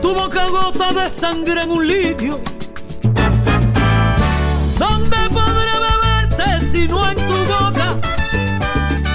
Tu 0.00 0.14
boca 0.14 0.48
gota 0.48 0.94
de 0.94 1.10
sangre 1.10 1.64
en 1.64 1.70
un 1.70 1.86
lirio. 1.86 2.40
¿Dónde 4.78 5.18
podré 5.28 5.74
beberte 5.86 6.66
si 6.70 6.88
no 6.88 7.06
en 7.10 7.16
tu 7.16 7.38
boca? 7.52 7.96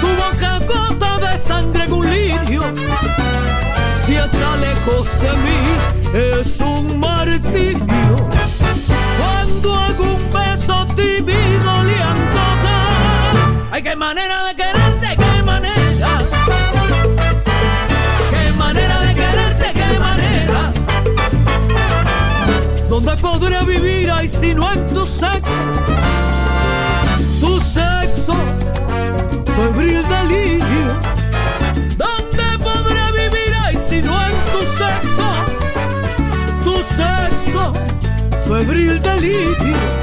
Tu 0.00 0.08
boca 0.22 0.60
gota 0.68 1.18
de 1.18 1.36
sangre 1.36 1.84
en 1.86 1.92
un 1.92 2.08
lirio. 2.08 2.62
Si 4.04 4.14
está 4.14 4.56
lejos 4.56 5.20
de 5.20 5.32
mí 5.44 5.60
es 6.14 6.60
un 6.60 7.00
martirio. 7.00 8.39
Cuando 9.62 10.14
un 10.14 10.30
beso 10.30 10.86
tímido 10.94 11.82
le 11.84 12.02
antoja. 12.02 12.76
Ay, 13.70 13.82
qué 13.82 13.94
manera 13.94 14.44
de 14.44 14.54
quererte, 14.54 15.16
qué 15.18 15.42
manera. 15.42 16.18
Qué 18.30 18.52
manera 18.52 19.00
de 19.00 19.14
quererte, 19.14 19.72
qué 19.74 19.98
manera. 19.98 20.72
¿Dónde 22.88 23.16
podré 23.16 23.64
vivir 23.64 24.10
ay 24.10 24.28
si 24.28 24.54
no 24.54 24.72
en 24.72 24.86
tu 24.86 25.04
sexo? 25.04 25.52
Tu 27.40 27.60
sexo, 27.60 28.34
febril 29.56 30.02
delirio. 30.08 31.09
Febril 38.50 39.00
delirio. 39.00 39.99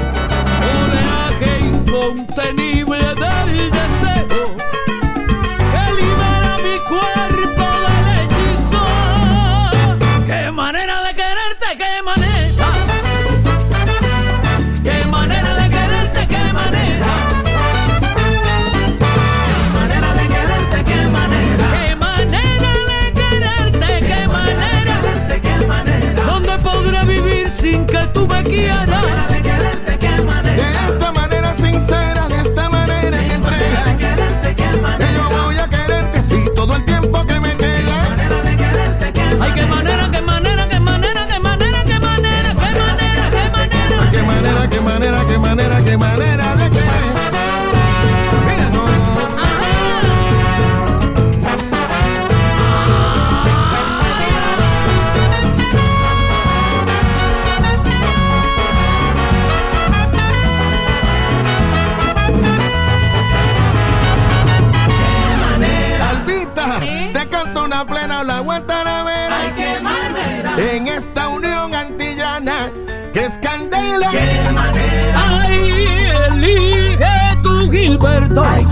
Alberto. 77.98 78.42
Ay, 78.44 78.64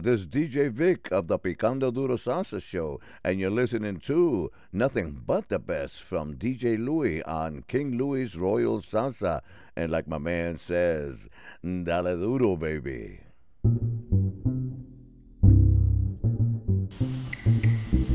This 0.00 0.20
is 0.20 0.26
DJ 0.26 0.70
Vic 0.70 1.10
of 1.12 1.26
the 1.26 1.38
Picando 1.38 1.92
Duro 1.92 2.16
Salsa 2.16 2.62
Show, 2.62 3.00
and 3.22 3.38
you're 3.38 3.50
listening 3.50 3.98
to 4.00 4.50
nothing 4.72 5.22
but 5.26 5.48
the 5.48 5.58
best 5.58 6.02
from 6.02 6.36
DJ 6.36 6.78
Louie 6.78 7.22
on 7.24 7.64
King 7.68 7.98
Louie's 7.98 8.36
Royal 8.36 8.80
Salsa. 8.80 9.42
And 9.76 9.90
like 9.90 10.08
my 10.08 10.18
man 10.18 10.58
says, 10.58 11.16
dale 11.62 12.16
duro, 12.16 12.56
baby. 12.56 13.20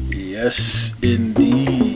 Yes, 0.10 0.98
indeed. 1.02 1.87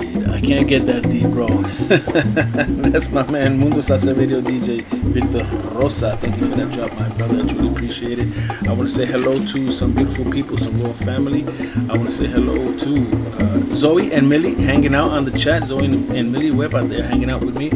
Can't 0.44 0.68
get 0.68 0.88
that 0.88 1.04
deep, 1.04 1.28
bro. 1.28 1.48
That's 2.90 3.10
my 3.10 3.30
man, 3.30 3.60
Mundo 3.60 3.78
Salsa 3.78 4.18
Radio 4.18 4.42
DJ 4.42 4.82
Victor 4.82 5.44
Rosa. 5.78 6.18
Thank 6.18 6.38
you 6.38 6.50
for 6.50 6.56
that 6.56 6.72
job, 6.72 6.92
my 6.94 7.08
brother. 7.10 7.44
I 7.44 7.48
truly 7.48 7.70
appreciate 7.70 8.18
it. 8.18 8.28
I 8.68 8.74
want 8.74 8.90
to 8.90 8.90
say 8.90 9.06
hello 9.06 9.36
to 9.36 9.72
some 9.72 9.94
beautiful 9.94 10.26
people, 10.32 10.58
some 10.58 10.80
royal 10.82 10.94
family. 10.94 11.44
I 11.90 11.96
want 11.96 12.06
to 12.06 12.12
say 12.12 12.26
hello 12.26 12.74
to 12.76 12.92
uh, 13.40 13.76
Zoe 13.76 14.12
and 14.12 14.28
Millie 14.28 14.56
hanging 14.56 14.96
out 14.96 15.12
on 15.12 15.26
the 15.26 15.38
chat. 15.38 15.68
Zoe 15.68 15.86
and, 15.86 16.32
Millie 16.32 16.52
Webb 16.52 16.74
out 16.74 16.90
there 16.90 17.04
hanging 17.04 17.30
out 17.30 17.42
with 17.42 17.56
me, 17.56 17.70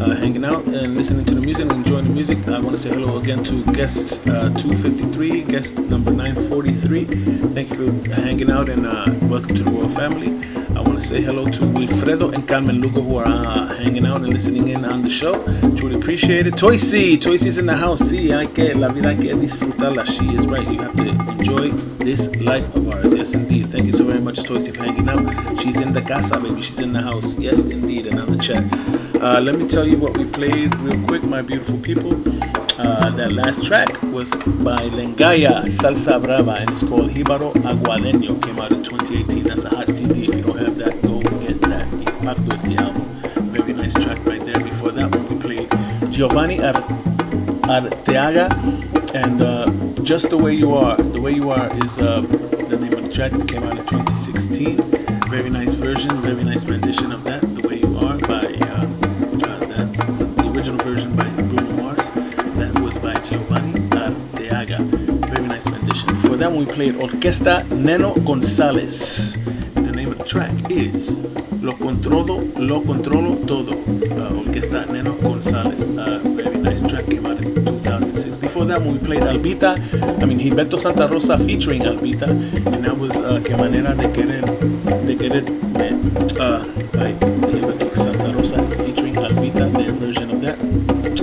uh, 0.00 0.14
hanging 0.16 0.44
out 0.44 0.64
and 0.64 0.96
listening 0.96 1.26
to 1.26 1.34
the 1.34 1.40
music 1.40 1.70
and 1.70 1.72
enjoying 1.72 2.04
the 2.04 2.14
music. 2.14 2.38
I 2.48 2.60
want 2.60 2.70
to 2.70 2.78
say 2.78 2.90
hello 2.90 3.18
again 3.18 3.44
to 3.44 3.62
guest 3.72 4.26
uh, 4.28 4.48
253, 4.54 5.42
guest 5.42 5.78
number 5.78 6.12
943. 6.12 7.04
Thank 7.52 7.70
you 7.70 7.76
for 7.76 8.14
hanging 8.14 8.50
out 8.50 8.70
and 8.70 8.86
uh, 8.86 9.06
welcome 9.28 9.54
to 9.54 9.62
the 9.62 9.70
royal 9.70 9.88
family. 9.90 10.65
I 10.76 10.80
want 10.82 11.00
to 11.00 11.08
say 11.08 11.22
hello 11.22 11.46
to 11.46 11.60
Wilfredo 11.60 12.34
and 12.34 12.46
Carmen 12.46 12.82
Lugo 12.82 13.00
who 13.00 13.16
are 13.16 13.26
uh, 13.26 13.74
hanging 13.76 14.04
out 14.04 14.16
and 14.16 14.28
listening 14.28 14.68
in 14.68 14.84
on 14.84 15.00
the 15.00 15.08
show. 15.08 15.32
Truly 15.74 15.94
appreciate 15.94 16.46
it. 16.46 16.52
Toysy, 16.52 17.16
Toysy's 17.16 17.56
in 17.56 17.64
the 17.64 17.74
house. 17.74 18.02
Sí, 18.02 18.28
hay 18.30 18.46
que, 18.48 18.74
la 18.74 18.88
vida 18.88 19.08
hay 19.08 19.16
que 19.16 19.34
disfrutarla. 19.34 20.04
She 20.04 20.34
is 20.34 20.46
right. 20.46 20.68
You 20.68 20.82
have 20.82 20.94
to 20.96 21.08
enjoy 21.32 21.70
this 22.04 22.28
life 22.36 22.68
of 22.74 22.90
ours. 22.90 23.14
Yes, 23.14 23.32
indeed. 23.32 23.70
Thank 23.70 23.86
you 23.86 23.92
so 23.92 24.04
very 24.04 24.20
much, 24.20 24.40
Toysy, 24.40 24.76
for 24.76 24.84
hanging 24.84 25.08
out. 25.08 25.58
She's 25.62 25.80
in 25.80 25.94
the 25.94 26.02
casa, 26.02 26.38
baby. 26.38 26.60
She's 26.60 26.80
in 26.80 26.92
the 26.92 27.00
house. 27.00 27.38
Yes, 27.38 27.64
indeed. 27.64 28.06
And 28.08 28.20
on 28.20 28.30
the 28.30 28.36
chat. 28.36 28.62
Uh, 29.22 29.40
let 29.40 29.58
me 29.58 29.66
tell 29.66 29.88
you 29.88 29.96
what 29.96 30.14
we 30.18 30.26
played 30.26 30.74
real 30.80 31.02
quick, 31.06 31.22
my 31.22 31.40
beautiful 31.40 31.78
people. 31.78 32.12
Uh, 32.78 33.10
that 33.10 33.32
last 33.32 33.64
track 33.64 33.88
was 34.12 34.30
by 34.30 34.76
Lengaya 34.90 35.64
Salsa 35.72 36.20
Brava 36.22 36.52
and 36.60 36.70
it's 36.70 36.82
called 36.82 37.10
Jibaro 37.10 37.52
Aguadeño. 37.54 38.42
Came 38.42 38.58
out 38.58 38.70
in 38.72 38.84
2018. 38.84 39.44
That's 39.44 39.64
a 39.64 39.70
hot 39.70 39.88
CD. 39.88 40.24
If 40.28 40.34
you 40.34 40.42
don't 40.42 40.58
have 40.58 40.76
that, 40.76 41.00
go 41.02 41.20
get 41.40 41.58
that. 41.62 41.86
Impacto 41.88 42.54
is 42.54 42.62
the 42.62 42.76
album. 42.76 43.02
Very 43.50 43.72
nice 43.72 43.94
track 43.94 44.22
right 44.26 44.44
there. 44.44 44.60
Before 44.62 44.90
that 44.92 45.14
one, 45.14 45.26
we 45.28 45.40
played 45.40 46.12
Giovanni 46.12 46.60
Ar- 46.62 46.74
Arteaga 47.64 48.52
and 49.14 49.40
uh, 49.42 50.02
Just 50.02 50.28
the 50.28 50.36
Way 50.36 50.52
You 50.54 50.74
Are. 50.74 50.96
The 50.98 51.20
Way 51.20 51.32
You 51.32 51.50
Are 51.50 51.72
is 51.84 51.98
uh, 51.98 52.20
the 52.20 52.76
name 52.78 52.92
of 52.92 53.04
the 53.04 53.10
track 53.12 53.32
that 53.32 53.48
came 53.48 53.62
out 53.62 53.78
in 53.78 53.86
2016. 53.86 54.76
Very 55.30 55.48
nice 55.48 55.72
version, 55.74 56.10
very 56.20 56.44
nice 56.44 56.64
rendition 56.66 57.10
of 57.10 57.24
that. 57.24 57.40
The 57.56 57.65
that, 66.38 66.52
one, 66.52 66.66
we 66.66 66.72
played 66.72 66.94
Orquesta 66.96 67.62
Neno 67.68 68.14
Gonzalez. 68.24 69.42
The 69.74 69.92
name 69.92 70.10
of 70.12 70.18
the 70.18 70.24
track 70.24 70.50
is 70.70 71.16
Lo 71.62 71.72
Controlo, 71.72 72.52
Lo 72.58 72.80
Controlo 72.82 73.46
Todo. 73.46 73.72
Orquesta 73.74 74.84
Neno 74.86 75.14
Gonzalez. 75.20 75.86
Uh, 75.88 76.20
very 76.24 76.56
nice 76.58 76.82
track 76.82 77.06
came 77.06 77.24
out 77.24 77.38
in 77.40 77.54
2006. 77.54 78.36
Before 78.36 78.64
that, 78.66 78.82
we 78.82 78.98
played 78.98 79.22
Albita. 79.22 79.78
I 80.22 80.26
mean, 80.26 80.38
Gilberto 80.38 80.78
Santa 80.78 81.08
Rosa 81.08 81.38
featuring 81.38 81.82
Albita, 81.82 82.28
and 82.28 82.84
that 82.84 82.98
was 82.98 83.16
uh, 83.16 83.40
Que 83.44 83.56
Manera 83.56 83.94
de 83.94 84.12
Querer, 84.12 84.42
de 85.06 85.16
Querer, 85.16 85.44
uh, 86.38 86.64
by 86.92 87.12
Gilberto 87.48 87.96
Santa 87.96 88.32
Rosa 88.34 88.58
featuring 88.84 89.14
Albita, 89.14 89.72
their 89.72 89.92
version 89.92 90.30
of 90.30 90.40
that. 90.42 90.58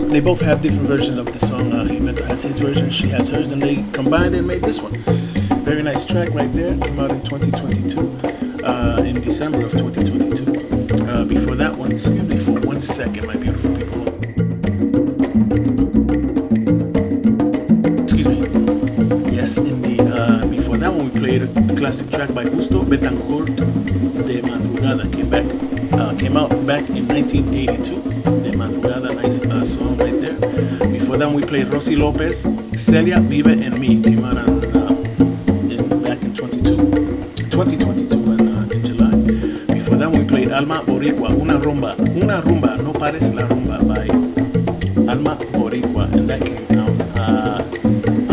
They 0.09 0.21
both 0.21 0.41
have 0.41 0.61
different 0.61 0.87
versions 0.87 1.17
of 1.17 1.31
the 1.31 1.39
song. 1.39 1.71
Uh, 1.73 1.92
His 2.41 2.57
version, 2.59 2.89
she 2.89 3.07
has 3.09 3.29
hers, 3.29 3.51
and 3.51 3.61
they 3.61 3.85
combined 3.93 4.35
and 4.35 4.45
made 4.45 4.63
this 4.63 4.81
one. 4.81 4.91
Very 5.63 5.81
nice 5.81 6.03
track 6.03 6.29
right 6.31 6.51
there. 6.51 6.75
Came 6.79 6.99
out 6.99 7.11
in 7.11 7.21
2022, 7.21 8.65
uh, 8.65 9.01
in 9.05 9.21
December 9.21 9.63
of 9.65 9.71
2022. 9.71 11.05
Uh, 11.09 11.23
before 11.25 11.55
that 11.55 11.73
one, 11.77 11.91
excuse 11.93 12.27
me 12.27 12.35
for 12.35 12.59
one 12.67 12.81
second, 12.81 13.27
my 13.27 13.35
beautiful 13.35 13.73
people. 13.77 14.01
Excuse 18.03 18.27
me. 18.27 19.31
Yes, 19.31 19.57
indeed. 19.57 20.01
Uh, 20.01 20.45
before 20.47 20.77
that 20.77 20.91
one, 20.91 21.13
we 21.13 21.19
played 21.19 21.43
a 21.43 21.75
classic 21.77 22.09
track 22.09 22.33
by 22.33 22.43
Justo 22.43 22.83
Betancourt 22.83 23.55
de 23.55 24.41
Madrugada. 24.41 25.09
Came 25.13 25.29
back, 25.29 25.45
uh, 25.93 26.17
came 26.17 26.35
out 26.35 26.49
back 26.65 26.89
in 26.89 27.07
1982. 27.07 28.12
Played 31.53 31.71
Rosy 31.71 31.95
Lopez, 31.95 32.47
Celia 32.75 33.19
Vive 33.19 33.51
en 33.51 33.79
mí. 33.79 34.01
Came 34.01 34.25
out 34.25 34.37
on, 34.39 35.71
in, 35.71 36.01
back 36.01 36.19
in 36.23 36.33
22, 36.33 36.75
2022 37.51 38.17
in, 38.17 38.47
uh, 38.47 38.67
in 38.71 38.83
July. 38.83 39.71
Before 39.71 39.95
that, 39.97 40.09
we 40.09 40.23
played 40.23 40.51
Alma 40.51 40.81
Boricua, 40.81 41.29
Una 41.29 41.59
Rumba, 41.59 41.95
Una 42.17 42.41
Rumba, 42.41 42.81
No 42.81 42.91
Pares 42.91 43.31
la 43.35 43.43
Rumba 43.43 43.77
by 43.87 44.07
Alma 45.07 45.35
Boricua, 45.53 46.11
and 46.13 46.27
that 46.27 46.43
came 46.43 46.79
out 46.79 46.89
uh, 47.19 47.61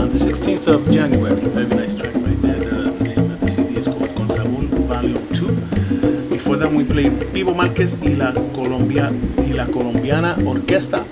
on 0.01 0.09
the 0.09 0.17
16th 0.17 0.67
of 0.69 0.91
January. 0.91 1.35
Very 1.51 1.67
nice 1.67 1.95
track 1.95 2.15
right 2.15 2.41
there. 2.41 2.59
The, 2.59 3.05
name 3.05 3.19
of 3.33 3.41
the 3.41 3.49
CD 3.51 3.77
is 3.81 3.87
called 3.87 4.15
Con 4.17 4.31
Sabor 4.31 4.65
Volume 4.89 5.29
2. 5.35 6.31
Before 6.31 6.57
that, 6.57 6.73
we 6.73 6.85
played 6.85 7.13
Pivo 7.35 7.55
Marquez 7.55 7.99
y 8.01 8.17
y 8.17 9.53
la 9.53 9.67
Colombiana 9.67 10.37
Orquesta. 10.47 11.05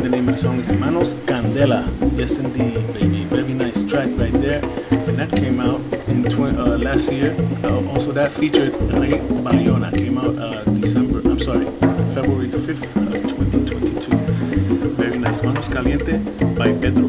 The 0.00 0.08
name 0.08 0.28
of 0.28 0.36
the 0.36 0.40
song 0.40 0.58
is 0.58 0.72
Manos 0.72 1.14
Candela. 1.28 1.84
Yes, 2.18 2.38
indeed, 2.38 2.74
baby. 2.94 3.24
Very 3.24 3.52
nice 3.52 3.84
track 3.84 4.08
right 4.16 4.32
there. 4.32 4.64
And 4.90 5.18
that 5.18 5.30
came 5.36 5.60
out 5.60 5.80
in 6.08 6.24
tw- 6.24 6.56
uh, 6.58 6.76
last 6.78 7.12
year. 7.12 7.34
Uh, 7.62 7.86
also, 7.90 8.10
that 8.12 8.32
featured 8.32 8.72
Rey 8.92 9.18
Bayona. 9.44 9.92
Came 9.92 10.18
out 10.18 10.36
uh, 10.38 10.64
December, 10.80 11.20
I'm 11.28 11.38
sorry, 11.38 11.66
February 12.14 12.48
5th 12.48 12.84
of 13.14 13.22
2022. 13.36 14.16
Very 14.96 15.18
nice. 15.18 15.42
Manos 15.42 15.68
Caliente 15.68 16.18
by 16.56 16.72
Pedro 16.80 17.08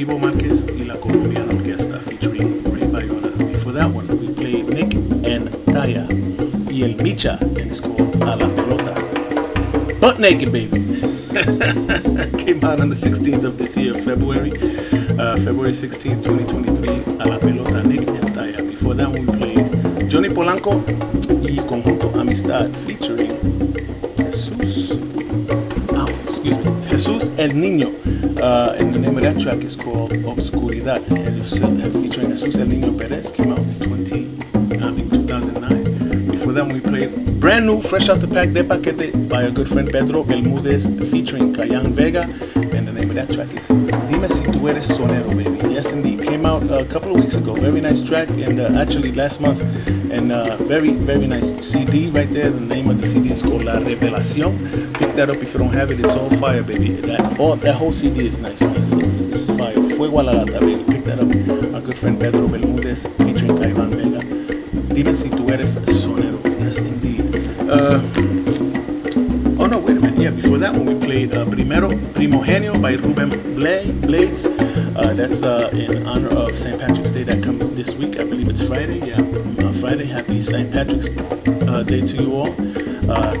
Pivo 0.00 0.18
Marquez 0.18 0.64
y 0.74 0.84
la 0.84 0.96
Colombiana 0.96 1.52
Orquesta 1.52 1.98
featuring 1.98 2.62
Ray 2.72 2.86
Bayona. 2.88 3.28
Before 3.52 3.72
that 3.72 3.90
one, 3.90 4.08
we 4.18 4.32
played 4.32 4.66
Nick 4.70 4.94
and 5.28 5.48
Taya 5.66 6.06
y 6.70 6.82
El 6.84 6.94
Micha, 7.04 7.38
and 7.38 7.70
it's 7.70 7.80
called 7.80 8.14
A 8.22 8.34
la 8.36 8.48
Pelota. 8.56 8.94
Butt 10.00 10.18
naked, 10.18 10.50
baby. 10.50 10.78
Came 12.50 12.64
out 12.64 12.80
on 12.80 12.88
the 12.88 12.96
16th 12.96 13.44
of 13.44 13.58
this 13.58 13.76
year, 13.76 13.94
February, 13.94 14.50
uh, 15.20 15.36
February 15.36 15.70
16th, 15.70 16.24
2023. 16.24 16.88
A 17.20 17.28
la 17.28 17.38
Pelota, 17.38 17.86
Nick 17.86 18.08
and. 18.08 18.68
Before 18.68 18.92
that 18.94 19.08
we 19.08 19.24
played 19.24 20.10
Johnny 20.10 20.30
Polanco 20.30 20.82
y 21.40 21.64
Conjunto 21.64 22.12
Amistad 22.18 22.74
featuring 22.78 23.38
Jesus. 24.16 24.98
Oh, 25.90 26.08
excuse 26.24 26.56
me. 26.56 26.88
Jesus 26.90 27.28
El 27.38 27.50
Niño. 27.50 27.94
Uh, 28.42 28.74
and 28.80 28.92
the 28.94 28.98
name 28.98 29.16
of 29.16 29.22
that 29.22 29.40
track 29.40 29.58
is 29.62 29.76
called 29.76 30.10
Obscuridad. 30.10 31.08
And 31.08 31.42
it's 31.42 31.62
uh, 31.62 31.68
featuring 32.00 32.30
Jesus 32.30 32.58
El 32.58 32.66
Niño 32.66 32.98
Perez. 32.98 33.30
Came 33.30 33.52
out 33.52 33.60
in 33.60 33.78
20, 33.78 34.82
I 34.82 34.90
mean 34.90 35.08
2009. 35.08 36.30
Before 36.32 36.52
that, 36.52 36.66
we 36.66 36.80
played 36.80 37.39
brand 37.50 37.66
new, 37.66 37.82
fresh 37.82 38.08
out 38.08 38.20
the 38.20 38.28
pack, 38.28 38.52
De 38.52 38.62
Paquete 38.62 39.10
by 39.28 39.42
our 39.42 39.50
good 39.50 39.68
friend 39.68 39.90
Pedro 39.90 40.22
Belmudez 40.22 40.86
featuring 41.10 41.52
Kayan 41.52 41.92
Vega. 41.92 42.22
And 42.54 42.86
the 42.86 42.92
name 42.92 43.10
of 43.10 43.16
that 43.16 43.28
track 43.28 43.52
is 43.58 43.66
Dime 43.66 44.28
Si 44.30 44.44
Tu 44.44 44.68
Eres 44.68 44.86
Sonero, 44.86 45.34
baby. 45.36 45.74
Yes, 45.74 45.90
indeed. 45.90 46.22
Came 46.22 46.46
out 46.46 46.62
a 46.70 46.84
couple 46.84 47.12
of 47.12 47.20
weeks 47.20 47.34
ago. 47.34 47.54
Very 47.54 47.80
nice 47.80 48.04
track. 48.04 48.28
And 48.28 48.60
uh, 48.60 48.80
actually 48.80 49.10
last 49.10 49.40
month. 49.40 49.60
And 50.12 50.30
uh, 50.30 50.58
very, 50.58 50.90
very 50.92 51.26
nice 51.26 51.50
CD 51.66 52.08
right 52.10 52.30
there. 52.30 52.50
The 52.50 52.60
name 52.60 52.88
of 52.88 53.00
the 53.00 53.06
CD 53.08 53.32
is 53.32 53.42
called 53.42 53.64
La 53.64 53.80
Revelación. 53.80 54.54
Pick 54.94 55.16
that 55.16 55.28
up 55.28 55.38
if 55.38 55.52
you 55.52 55.58
don't 55.58 55.74
have 55.74 55.90
it. 55.90 55.98
It's 55.98 56.14
all 56.14 56.30
fire, 56.38 56.62
baby. 56.62 57.00
That 57.02 57.40
all 57.40 57.56
that 57.56 57.74
whole 57.74 57.92
CD 57.92 58.28
is 58.28 58.38
nice, 58.38 58.62
man. 58.62 58.86
So 58.86 59.00
it's, 59.00 59.22
it's 59.22 59.46
fire. 59.58 59.74
Fuego 59.96 60.20
a 60.20 60.22
la 60.22 60.32
lata, 60.38 60.60
baby. 60.60 60.84
Pick 60.84 61.02
that 61.02 61.18
up. 61.18 61.74
Our 61.74 61.80
good 61.80 61.98
friend 61.98 62.20
Pedro 62.20 62.46
Belmudez 62.46 63.08
featuring 63.18 63.58
Caimán 63.58 63.90
Vega. 63.90 64.22
Dime 64.94 65.16
si 65.16 65.30
tú 65.30 65.50
eres 65.50 65.74
sonero. 65.88 66.29
Uh, 67.70 68.00
oh 69.60 69.66
no, 69.66 69.78
wait 69.78 69.96
a 69.96 70.00
minute. 70.00 70.18
Yeah, 70.18 70.30
before 70.30 70.58
that 70.58 70.72
one 70.74 70.86
we 70.86 70.94
played 71.06 71.32
uh, 71.32 71.44
Primero 71.44 71.90
Primogenio 71.90 72.80
by 72.82 72.94
Ruben 72.94 73.30
Bla- 73.54 73.84
Blades. 74.06 74.44
Uh, 74.44 75.14
that's 75.14 75.42
uh, 75.44 75.70
in 75.72 76.04
honor 76.06 76.30
of 76.30 76.58
St. 76.58 76.80
Patrick's 76.80 77.12
Day 77.12 77.22
that 77.22 77.42
comes 77.44 77.70
this 77.70 77.94
week. 77.94 78.18
I 78.18 78.24
believe 78.24 78.48
it's 78.48 78.62
Friday. 78.66 78.98
Yeah, 79.06 79.20
uh, 79.64 79.72
Friday. 79.74 80.06
Happy 80.06 80.42
St. 80.42 80.72
Patrick's 80.72 81.08
uh, 81.68 81.84
Day 81.84 82.04
to 82.06 82.16
you 82.22 82.34
all. 82.34 82.52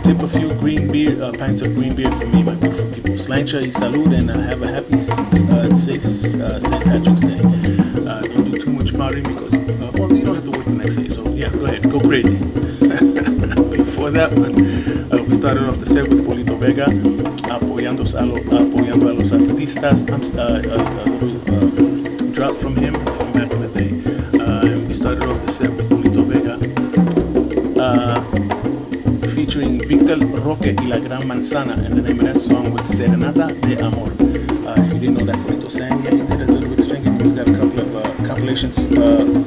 Tip 0.04 0.20
a 0.22 0.28
few 0.28 0.48
green 0.54 0.90
beer, 0.92 1.16
pints 1.32 1.60
of 1.62 1.74
green 1.74 1.94
beer 1.96 2.10
for 2.12 2.26
me, 2.26 2.42
my 2.44 2.54
beautiful 2.54 2.88
people. 2.94 3.18
Sláinte 3.18 3.60
y 3.60 3.70
salud, 3.72 4.14
and 4.16 4.30
have 4.30 4.62
a 4.62 4.68
happy, 4.68 4.98
safe 5.76 6.04
St. 6.04 6.84
Patrick's 6.84 7.20
Day. 7.20 7.40
Don't 7.42 8.44
do 8.50 8.58
too 8.58 8.70
much 8.70 8.92
partying 8.92 9.24
because, 9.26 9.52
well, 9.98 10.12
you 10.12 10.24
don't 10.24 10.36
have 10.36 10.44
to 10.44 10.50
work 10.52 10.64
the 10.64 10.70
next 10.72 10.96
day. 10.96 11.08
So 11.08 11.28
yeah, 11.30 11.50
go 11.50 11.66
ahead, 11.66 11.90
go 11.90 11.98
crazy. 12.00 12.38
Before 14.10 14.28
that 14.28 14.38
one, 14.40 15.12
uh, 15.12 15.22
we 15.22 15.34
started 15.34 15.68
off 15.68 15.78
the 15.78 15.86
set 15.86 16.08
with 16.08 16.26
Polito 16.26 16.58
Vega, 16.58 16.86
apoyando 17.46 18.02
a, 18.02 18.26
lo, 18.26 18.38
apoyando 18.58 19.08
a 19.08 19.12
los 19.12 19.30
artistas. 19.30 20.04
Uh, 20.34 20.40
a, 20.40 20.50
a 20.50 21.06
little 21.22 22.28
uh, 22.28 22.32
drop 22.32 22.56
from 22.56 22.74
him 22.74 22.94
from 22.94 23.32
back 23.32 23.52
in 23.52 23.60
the 23.60 23.68
day. 23.68 23.90
Uh, 24.40 24.66
and 24.66 24.88
we 24.88 24.94
started 24.94 25.22
off 25.22 25.40
the 25.46 25.52
set 25.52 25.70
with 25.70 25.88
Polito 25.88 26.24
Vega. 26.24 26.58
Uh, 27.80 28.20
featuring 29.28 29.78
Victor 29.78 30.16
Roque 30.40 30.74
y 30.76 30.86
La 30.88 30.98
Gran 30.98 31.22
Manzana, 31.22 31.74
and 31.74 31.96
the 31.96 32.02
name 32.02 32.18
of 32.18 32.34
that 32.34 32.40
song 32.40 32.72
was 32.72 32.90
Serenata 32.90 33.54
de 33.60 33.78
Amor. 33.80 34.10
Uh, 34.66 34.74
if 34.82 34.92
you 34.92 34.98
didn't 34.98 35.18
know 35.18 35.24
that 35.24 35.36
Polito 35.46 35.70
sang, 35.70 36.02
yeah, 36.02 36.10
he 36.10 36.18
did 36.18 36.48
a 36.48 36.52
little 36.52 36.68
bit 36.68 36.80
of 36.80 36.84
singing. 36.84 37.20
He's 37.20 37.32
got 37.32 37.46
a 37.46 37.52
couple 37.52 37.78
of 37.78 38.26
compilations 38.26 38.76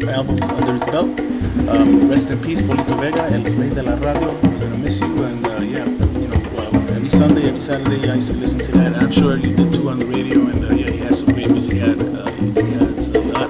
albums 0.07 0.43
under 0.43 0.73
his 0.73 0.85
belt. 0.85 1.19
Um, 1.67 2.09
rest 2.09 2.29
in 2.29 2.39
peace, 2.41 2.61
Polito 2.61 2.97
Vega, 2.97 3.27
El 3.27 3.43
Rey 3.43 3.69
de 3.69 3.83
la 3.83 3.95
Radio. 3.95 4.52
Miss 4.83 4.99
you, 4.99 5.23
and 5.23 5.47
uh, 5.47 5.61
yeah, 5.61 5.85
you 5.85 6.27
know, 6.27 6.59
uh, 6.59 6.93
every 6.95 7.07
Sunday, 7.07 7.47
every 7.47 7.61
Saturday, 7.61 8.09
I 8.09 8.15
used 8.15 8.27
to 8.31 8.37
listen 8.37 8.59
to 8.59 8.71
that. 8.73 8.97
I'm 8.97 9.11
sure 9.11 9.37
you 9.37 9.55
did 9.55 9.73
too 9.73 9.89
on 9.89 9.99
the 9.99 10.05
radio, 10.05 10.39
and 10.47 10.65
uh, 10.65 10.75
yeah, 10.75 10.91
he 10.91 10.97
has 10.97 11.19
some 11.19 11.33
great 11.33 11.49
music. 11.49 11.73
He 11.73 11.79
had, 11.79 12.01
uh, 12.01 12.29
he 12.31 12.71
had 12.73 13.15
a 13.15 13.19
lot 13.31 13.49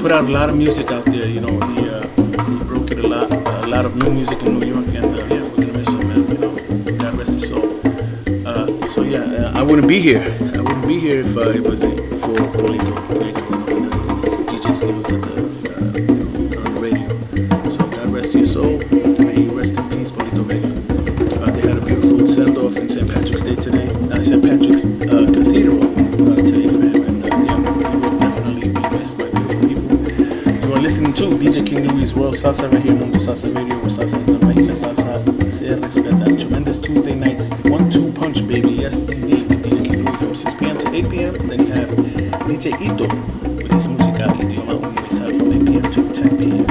put 0.00 0.10
out 0.10 0.24
a 0.24 0.32
lot 0.32 0.48
of 0.48 0.56
music 0.56 0.90
out 0.90 1.04
there. 1.04 1.26
You 1.26 1.42
know, 1.42 1.60
he 1.74 1.90
uh, 1.90 2.06
he 2.46 2.64
broke 2.64 2.90
it 2.90 3.00
a 3.00 3.06
lot, 3.06 3.30
a 3.30 3.66
lot 3.66 3.84
of 3.84 3.96
new 3.96 4.10
music 4.10 4.42
in 4.44 4.58
New 4.58 4.66
York, 4.66 4.86
and 4.94 5.04
uh, 5.14 5.34
yeah, 5.34 5.42
we're 5.42 5.66
gonna 5.66 5.78
miss 5.78 5.88
him, 5.88 6.08
man. 6.08 6.26
You 6.32 6.38
know, 6.38 6.98
God 6.98 7.14
rest 7.18 7.32
his 7.32 7.48
soul. 7.48 7.80
Uh, 8.46 8.86
so 8.86 9.02
yeah, 9.02 9.24
uh, 9.24 9.60
I 9.60 9.62
wouldn't 9.62 9.88
be 9.88 10.00
here. 10.00 10.22
I 10.54 10.60
wouldn't 10.62 10.88
be 10.88 10.98
here 10.98 11.20
if 11.20 11.36
uh, 11.36 11.50
it 11.50 11.60
wasn't 11.62 11.98
for 12.20 12.34
Polito, 12.56 12.96
Vega, 13.20 13.42
you 13.74 13.80
know, 13.80 14.08
and, 14.08 14.24
his 14.24 14.40
DJ 14.40 14.74
skills 14.74 15.04
the, 15.04 15.18
uh, 15.20 15.37
Louie's 32.08 32.14
Royal 32.14 32.32
Salsa 32.32 32.72
right 32.72 32.82
here 32.82 32.92
on 32.92 33.00
Mundo 33.00 33.18
Salsa 33.18 33.54
Radio, 33.54 33.76
where 33.78 33.90
salsa 33.90 34.20
is 34.20 34.42
right. 34.42 34.56
La 34.56 34.74
salsa 34.74 35.50
se 35.50 35.74
respeta. 35.74 36.38
Tremendous 36.38 36.78
Tuesday 36.78 37.14
nights, 37.14 37.50
one-two 37.64 38.12
punch, 38.12 38.46
baby. 38.46 38.70
Yes, 38.70 39.02
indeed. 39.02 39.48
DJ 39.48 39.84
King 39.84 40.04
Louie 40.04 40.16
from 40.16 40.34
6 40.34 40.54
p.m. 40.54 40.78
to 40.78 40.94
8 40.94 41.10
p.m. 41.10 41.48
Then 41.48 41.66
you 41.66 41.72
have 41.72 41.88
DJ 42.48 42.80
Ito 42.80 43.06
with 43.56 43.70
his 43.72 43.88
música 43.88 44.26
idioma 44.40 44.80
universal 44.80 45.28
from 45.38 45.52
8 45.52 45.66
p.m. 45.66 45.92
to 45.92 46.14
10 46.14 46.38
p.m. 46.38 46.66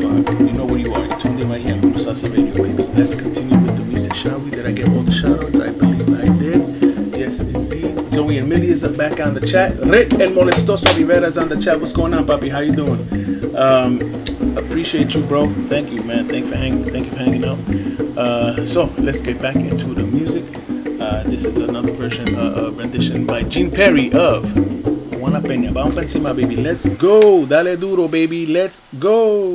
You, 0.00 0.46
you 0.46 0.52
know 0.52 0.64
where 0.64 0.78
you 0.78 0.92
are. 0.94 1.04
You're 1.04 1.18
tuned 1.18 1.40
in 1.40 1.48
right 1.48 1.60
here 1.60 1.74
on 1.74 1.80
Mundo 1.80 1.98
Salsa 1.98 2.28
Radio, 2.30 2.54
baby. 2.54 2.82
Let's 2.98 3.14
continue 3.14 3.58
with 3.58 3.76
the 3.76 3.84
music, 3.84 4.14
shall 4.14 4.38
we? 4.40 4.50
Did 4.50 4.66
I 4.66 4.72
get 4.72 4.88
all 4.88 5.02
the 5.02 5.12
shout-outs? 5.12 5.60
I 5.60 5.70
believe 5.70 6.08
I 6.18 6.26
did. 6.38 7.16
Yes, 7.16 7.40
indeed. 7.40 8.10
Zoe 8.10 8.38
and 8.38 8.48
Millie 8.48 8.70
is 8.70 8.82
back 8.84 9.20
on 9.20 9.34
the 9.34 9.46
chat. 9.46 9.78
Rick 9.78 10.12
and 10.14 10.34
Molestoso 10.34 10.96
Rivera 10.96 11.26
is 11.26 11.38
on 11.38 11.48
the 11.48 11.60
chat. 11.60 11.78
What's 11.78 11.92
going 11.92 12.14
on, 12.14 12.26
Papi? 12.26 12.50
How 12.50 12.60
you 12.60 12.74
doing? 12.74 13.54
Um, 13.54 14.31
appreciate 14.56 15.14
you, 15.14 15.22
bro. 15.22 15.48
Thank 15.68 15.90
you, 15.90 16.02
man. 16.02 16.28
Thank 16.28 16.46
for 16.46 16.56
hang- 16.56 16.84
Thank 16.84 17.06
you 17.06 17.12
for 17.12 17.18
hanging 17.18 17.44
out. 17.44 17.58
Uh, 18.16 18.64
so 18.66 18.90
let's 18.98 19.20
get 19.20 19.40
back 19.40 19.56
into 19.56 19.94
the 19.94 20.02
music. 20.04 20.44
Uh, 21.00 21.22
this 21.24 21.44
is 21.44 21.56
another 21.56 21.92
version, 21.92 22.26
uh, 22.36 22.68
uh, 22.68 22.70
rendition 22.72 23.26
by 23.26 23.42
Gene 23.42 23.70
Perry 23.70 24.12
of 24.12 24.44
Juana 25.18 25.40
Peña. 25.40 25.72
Vamos 25.72 25.96
encima, 25.96 26.34
baby. 26.34 26.56
Let's 26.56 26.86
go. 26.86 27.44
Dale 27.46 27.76
duro, 27.76 28.08
baby. 28.08 28.46
Let's 28.46 28.82
go. 28.98 29.51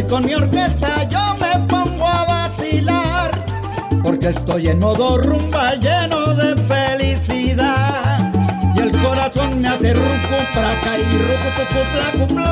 estoy 0.00 0.04
con 0.04 0.26
mi 0.26 0.34
orquesta, 0.34 1.04
yo 1.08 1.36
me 1.40 1.58
pongo 1.66 2.06
a 2.06 2.24
vacilar, 2.24 3.30
porque 4.02 4.28
estoy 4.28 4.68
en 4.68 4.78
modo 4.78 5.18
rumba 5.18 5.74
lleno 5.74 6.34
de 6.34 6.56
felicidad. 6.64 8.32
Y 8.74 8.80
el 8.80 8.92
corazón 8.92 9.60
me 9.60 9.68
hace 9.68 9.92
rucu, 9.92 10.36
placa 10.52 10.98
y 10.98 11.04
rucu, 11.28 12.34
pla, 12.34 12.50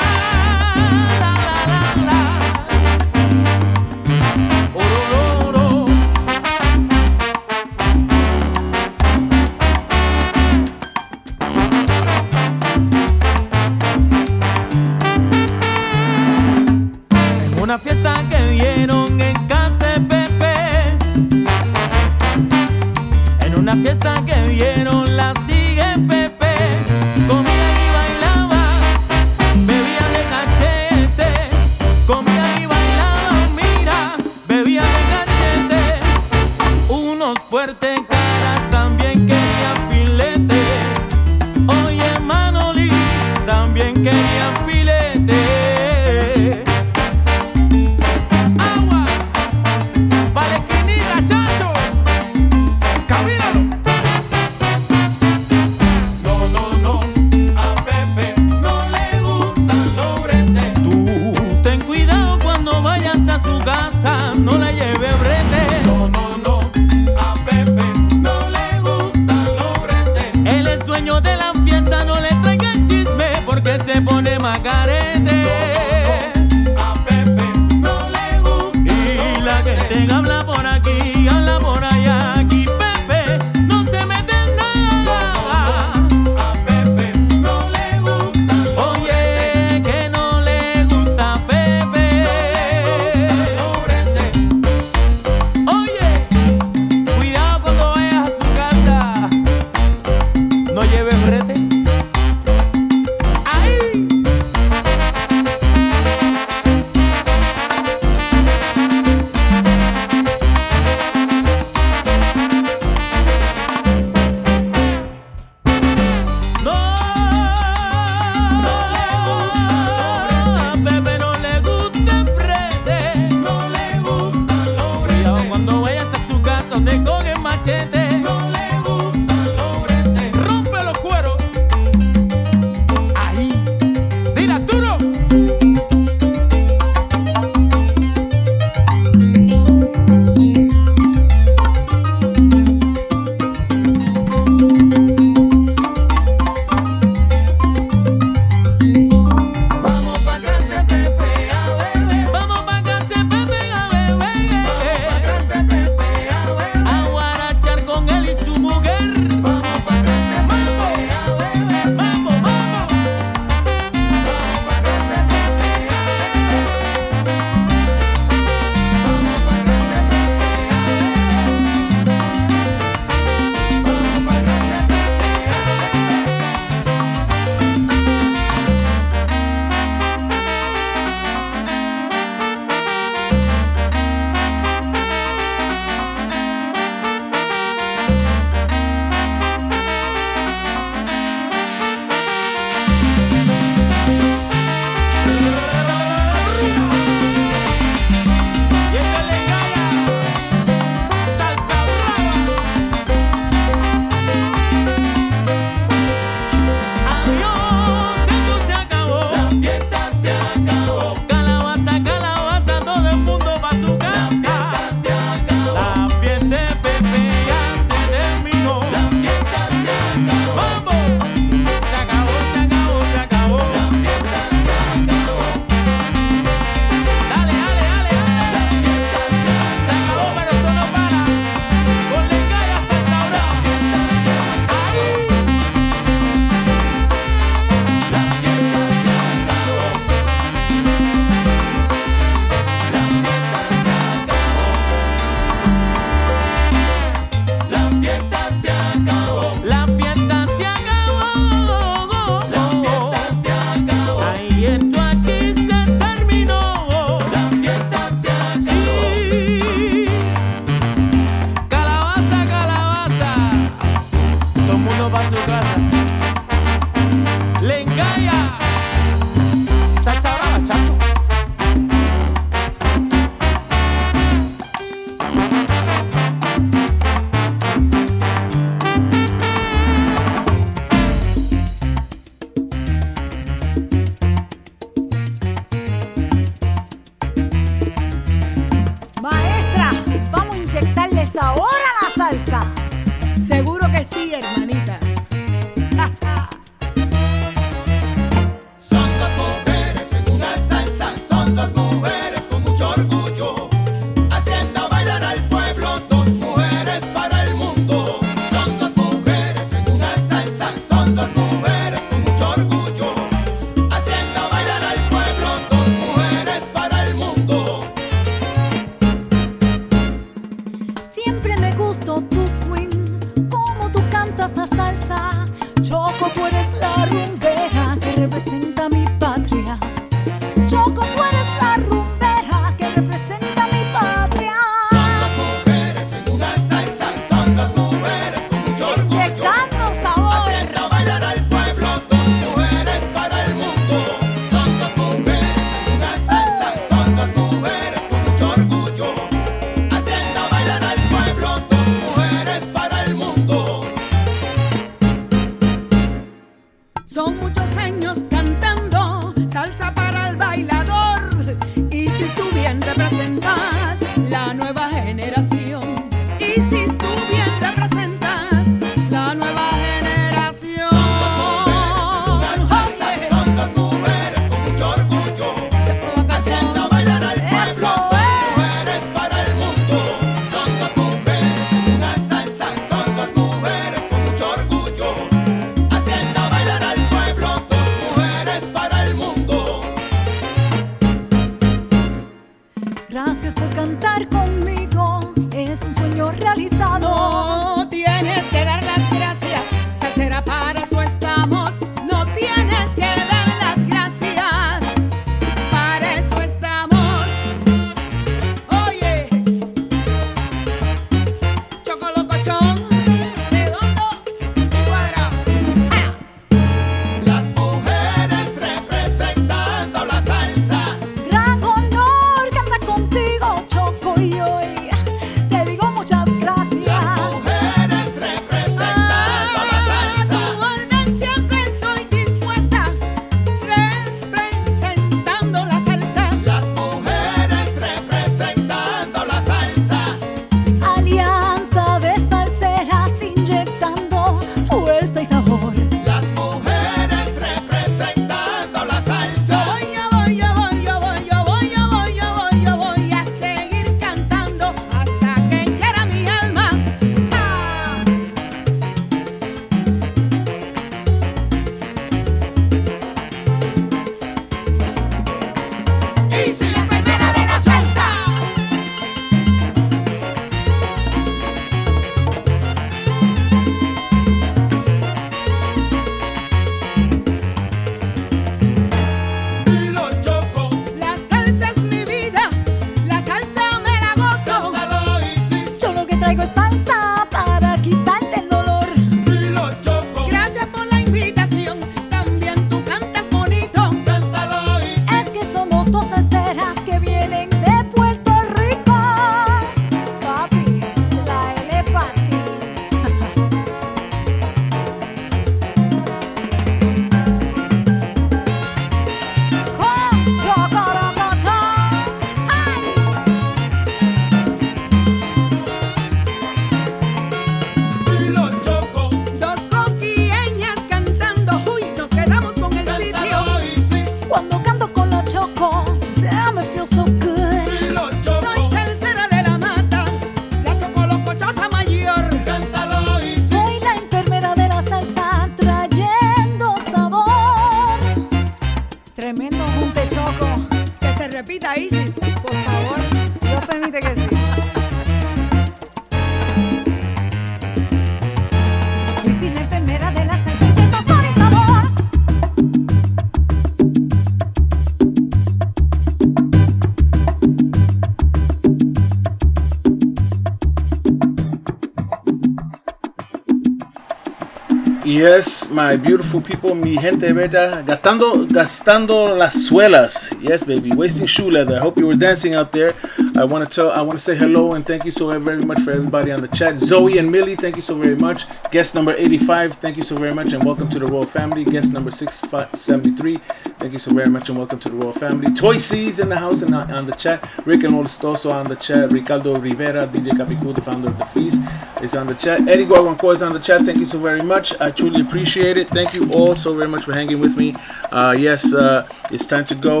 Yes, 565.10 565.68
my 565.70 565.96
beautiful 565.96 566.40
people, 566.40 566.72
mi 566.76 566.96
gente 566.96 567.32
bella, 567.32 567.82
gastando, 567.82 568.46
gastando 568.46 569.36
las 569.36 569.66
suelas. 569.66 570.30
Yes, 570.40 570.62
baby, 570.62 570.92
wasting 570.94 571.26
shoe 571.26 571.50
leather. 571.50 571.78
I 571.78 571.80
hope 571.80 571.98
you 571.98 572.06
were 572.06 572.14
dancing 572.14 572.54
out 572.54 572.70
there. 572.70 572.94
I 573.36 573.42
want 573.42 573.68
to 573.68 573.74
tell, 573.74 573.90
I 573.90 574.02
want 574.02 574.12
to 574.12 574.20
say 574.20 574.36
hello 574.36 574.74
and 574.74 574.86
thank 574.86 575.04
you 575.04 575.10
so 575.10 575.36
very 575.40 575.64
much 575.64 575.80
for 575.80 575.90
everybody 575.90 576.30
on 576.30 576.40
the 576.40 576.48
chat. 576.48 576.78
Zoe 576.78 577.18
and 577.18 577.28
Millie, 577.28 577.56
thank 577.56 577.74
you 577.74 577.82
so 577.82 577.96
very 577.96 578.14
much. 578.14 578.44
Guest 578.70 578.94
number 578.94 579.12
85, 579.16 579.74
thank 579.74 579.96
you 579.96 580.04
so 580.04 580.14
very 580.14 580.32
much 580.32 580.52
and 580.52 580.62
welcome 580.62 580.88
to 580.90 581.00
the 581.00 581.06
royal 581.06 581.26
family. 581.26 581.64
Guest 581.64 581.92
number 581.92 582.12
673, 582.12 583.40
thank 583.80 583.94
you 583.94 583.98
so 583.98 584.12
very 584.12 584.28
much 584.28 584.48
and 584.50 584.58
welcome 584.58 584.78
to 584.78 584.90
the 584.90 584.96
royal 584.96 585.12
family. 585.12 585.52
Toy 585.54 585.78
C's 585.78 586.20
in 586.20 586.28
the 586.28 586.36
house 586.36 586.60
and 586.60 586.74
on 586.74 586.90
on 586.90 587.06
the 587.06 587.12
chat. 587.12 587.50
Rick 587.66 587.84
and 587.84 587.94
Olostoso 587.94 588.52
on 588.52 588.68
the 588.68 588.76
chat. 588.76 589.10
Ricardo 589.10 589.56
Rivera, 589.56 590.06
DJ 590.06 590.32
Capicu, 590.32 590.74
the 590.74 590.82
founder 590.82 591.08
of 591.08 591.18
the 591.18 591.24
Feast, 591.24 591.60
is 592.02 592.14
on 592.14 592.26
the 592.26 592.34
chat. 592.34 592.68
Eddie 592.68 592.84
Guaguanco 592.84 593.34
is 593.34 593.42
on 593.42 593.52
the 593.54 593.58
chat. 593.58 593.82
Thank 593.82 593.98
you 593.98 594.06
so 594.06 594.18
very 594.18 594.42
much. 594.42 594.78
I 594.80 594.90
truly 594.90 595.22
appreciate 595.22 595.78
it. 595.78 595.88
Thank 595.88 596.12
you 596.14 596.30
all 596.32 596.54
so 596.54 596.74
very 596.74 596.88
much 596.88 597.04
for 597.04 597.14
hanging 597.14 597.40
with 597.40 597.56
me. 597.56 597.74
Uh, 598.10 598.36
yes, 598.38 598.74
uh, 598.74 599.08
it's 599.30 599.46
time 599.46 599.64
to 599.66 599.74
go. 599.74 600.00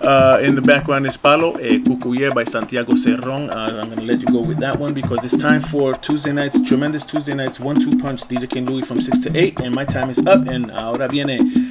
Uh, 0.00 0.40
in 0.42 0.56
the 0.56 0.62
background 0.62 1.06
is 1.06 1.16
Palo, 1.16 1.52
eh, 1.52 1.78
Cucuye 1.78 2.34
by 2.34 2.42
Santiago 2.42 2.94
Cerón. 2.94 3.50
Uh, 3.50 3.80
I'm 3.80 3.86
going 3.86 3.98
to 4.00 4.04
let 4.04 4.20
you 4.20 4.26
go 4.26 4.40
with 4.40 4.58
that 4.58 4.76
one 4.78 4.94
because 4.94 5.24
it's 5.24 5.36
time 5.40 5.60
for 5.60 5.94
Tuesday 5.94 6.32
nights, 6.32 6.60
tremendous 6.68 7.04
Tuesday 7.04 7.34
nights, 7.34 7.60
one 7.60 7.80
two 7.80 7.96
punch, 7.98 8.22
DJ 8.22 8.50
King 8.50 8.66
Louie 8.66 8.82
from 8.82 9.00
6 9.00 9.20
to 9.20 9.36
8. 9.36 9.60
And 9.60 9.74
my 9.74 9.84
time 9.84 10.10
is 10.10 10.18
up. 10.26 10.48
And 10.48 10.72
ahora 10.72 11.08
viene 11.08 11.70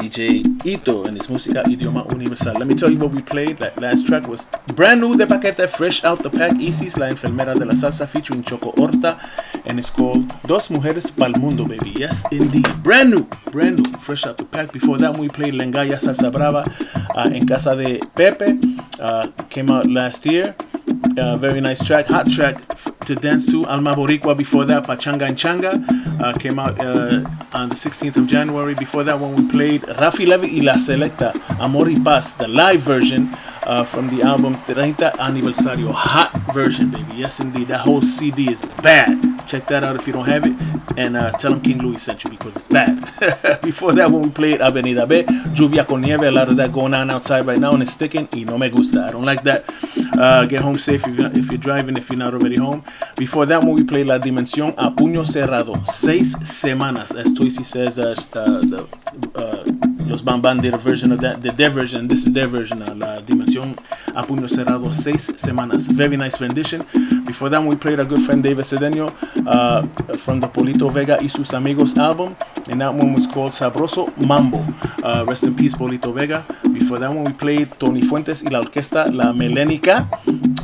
DJ 0.00 0.42
Ito 0.64 1.04
and 1.04 1.16
his 1.18 1.28
música 1.28 1.62
idioma 1.64 2.10
universal. 2.10 2.54
Let 2.54 2.66
me 2.66 2.74
tell 2.74 2.90
you 2.90 2.96
what 2.96 3.10
we 3.12 3.20
played. 3.20 3.58
That 3.58 3.78
last 3.80 4.06
track 4.06 4.26
was 4.28 4.46
brand 4.74 5.00
new 5.02 5.14
de 5.16 5.26
paquete, 5.26 5.68
fresh 5.68 6.02
out 6.04 6.22
the 6.22 6.30
pack. 6.30 6.58
Isis, 6.58 6.96
la 6.96 7.10
enfermera 7.10 7.54
de 7.54 7.66
la 7.66 7.74
salsa, 7.74 8.08
featuring 8.08 8.42
Choco 8.42 8.72
Horta, 8.72 9.20
and 9.66 9.78
it's 9.78 9.90
called 9.90 10.26
Dos 10.44 10.68
Mujeres 10.68 11.10
Pa'l 11.14 11.38
Mundo, 11.38 11.66
baby. 11.66 11.90
Yes, 11.90 12.24
indeed, 12.32 12.66
brand 12.82 13.10
new, 13.10 13.28
brand 13.52 13.78
new, 13.78 13.92
fresh 13.98 14.24
out 14.24 14.38
the 14.38 14.44
pack. 14.44 14.72
Before 14.72 14.96
that, 14.96 15.18
we 15.18 15.28
played 15.28 15.52
Lengaya 15.52 15.98
Salsa 16.00 16.32
Brava 16.32 16.64
uh, 17.14 17.28
en 17.30 17.46
casa 17.46 17.76
de 17.76 18.00
Pepe. 18.14 18.58
Uh, 18.98 19.28
came 19.50 19.70
out 19.70 19.86
last 19.86 20.24
year. 20.24 20.54
Uh, 21.18 21.36
very 21.36 21.60
nice 21.60 21.84
track, 21.84 22.06
hot 22.06 22.30
track 22.30 22.56
f- 22.70 22.92
to 23.06 23.14
dance 23.14 23.46
to. 23.50 23.64
Alma 23.66 23.94
Boricua 23.94 24.36
before 24.36 24.64
that, 24.64 24.84
Pachanga 24.84 25.22
and 25.26 25.36
Changa 25.36 25.72
uh, 26.20 26.32
came 26.38 26.58
out 26.58 26.78
uh, 26.80 27.24
on 27.52 27.68
the 27.68 27.74
16th 27.74 28.16
of 28.16 28.26
January. 28.26 28.74
Before 28.74 29.04
that, 29.04 29.18
when 29.18 29.34
we 29.34 29.50
played 29.50 29.82
Raphy 29.82 30.26
Leavitt 30.26 30.52
y 30.52 30.60
La 30.62 30.74
Selecta, 30.74 31.32
Amor 31.60 31.86
y 31.88 31.96
Paz, 32.02 32.34
the 32.34 32.48
live 32.48 32.80
version 32.80 33.28
uh, 33.64 33.84
from 33.84 34.08
the 34.08 34.22
album 34.22 34.54
30 34.54 34.92
Aniversario, 35.18 35.92
hot 35.92 36.32
version, 36.52 36.90
baby. 36.90 37.12
Yes, 37.14 37.40
indeed, 37.40 37.68
that 37.68 37.80
whole 37.80 38.00
CD 38.00 38.50
is 38.50 38.60
bad. 38.82 39.46
Check 39.46 39.66
that 39.66 39.84
out 39.84 39.96
if 39.96 40.06
you 40.06 40.12
don't 40.12 40.26
have 40.26 40.46
it, 40.46 40.54
and 40.96 41.16
uh, 41.16 41.30
tell 41.32 41.52
them 41.52 41.60
King 41.60 41.78
Louie 41.78 41.98
sent 41.98 42.24
you 42.24 42.30
because 42.30 42.56
it's 42.56 42.68
bad. 42.68 43.00
before 43.62 43.92
that, 43.92 44.10
when 44.10 44.22
we 44.22 44.30
played 44.30 44.60
Avenida 44.60 45.06
B, 45.06 45.22
Lluvia 45.56 45.86
con 45.86 46.00
Nieve, 46.00 46.22
a 46.22 46.30
lot 46.30 46.48
of 46.48 46.56
that 46.56 46.72
going 46.72 46.94
on 46.94 47.10
outside 47.10 47.46
right 47.46 47.58
now, 47.58 47.72
and 47.72 47.82
it's 47.82 47.92
sticking. 47.92 48.28
Y 48.32 48.44
no 48.44 48.56
me 48.58 48.68
gusta. 48.70 49.04
I 49.04 49.10
don't 49.10 49.24
like 49.24 49.42
that. 49.42 49.64
Uh, 50.18 50.46
get 50.46 50.62
home 50.62 50.78
safe 50.78 51.06
if 51.06 51.18
you're, 51.18 51.30
if 51.32 51.50
you're 51.50 51.60
driving, 51.60 51.96
if 51.96 52.10
you're 52.10 52.18
not 52.18 52.34
already 52.34 52.56
home. 52.56 52.84
Before 53.16 53.46
that, 53.46 53.62
when 53.62 53.74
we 53.74 53.82
played 53.84 54.06
La 54.06 54.18
Dimensión 54.18 54.74
a 54.76 54.90
Puño 54.90 55.24
Cerrado, 55.24 55.74
seis 55.86 56.34
semanas, 56.44 57.14
as 57.16 57.32
Toysy 57.32 57.64
says, 57.64 57.98
uh, 57.98 58.14
the, 58.14 58.86
the, 59.32 59.40
uh, 59.40 59.99
Los 60.10 60.22
Bamban 60.22 60.60
did 60.60 60.74
a 60.74 60.76
version 60.76 61.12
of 61.12 61.20
that, 61.20 61.40
did 61.40 61.56
their 61.56 61.70
version, 61.70 62.08
this 62.08 62.26
is 62.26 62.32
their 62.32 62.48
version, 62.48 62.82
uh, 62.82 62.92
La 62.96 63.20
Dimensión 63.20 63.76
a 64.12 64.22
Puño 64.24 64.48
Cerrado, 64.48 64.92
seis 64.92 65.32
semanas. 65.36 65.86
Very 65.86 66.16
nice 66.16 66.40
rendition. 66.40 66.84
Before 67.24 67.48
that, 67.48 67.62
we 67.62 67.76
played 67.76 68.00
our 68.00 68.04
good 68.04 68.20
friend 68.22 68.42
David 68.42 68.64
Cedeño 68.64 69.06
uh, 69.46 69.82
from 70.16 70.40
the 70.40 70.48
Polito 70.48 70.90
Vega 70.90 71.16
y 71.20 71.28
sus 71.28 71.52
Amigos 71.54 71.96
album, 71.96 72.34
and 72.68 72.80
that 72.80 72.92
one 72.92 73.12
was 73.12 73.28
called 73.28 73.52
Sabroso 73.52 74.08
Mambo. 74.26 74.58
Uh, 75.04 75.24
rest 75.28 75.44
in 75.44 75.54
peace, 75.54 75.76
Polito 75.76 76.12
Vega. 76.12 76.44
Before 76.72 76.98
that 76.98 77.08
one, 77.14 77.22
we 77.22 77.32
played 77.32 77.70
Tony 77.78 78.00
Fuentes 78.00 78.42
y 78.42 78.50
la 78.50 78.58
orquesta 78.60 79.06
La 79.14 79.32
Melénica. 79.32 80.08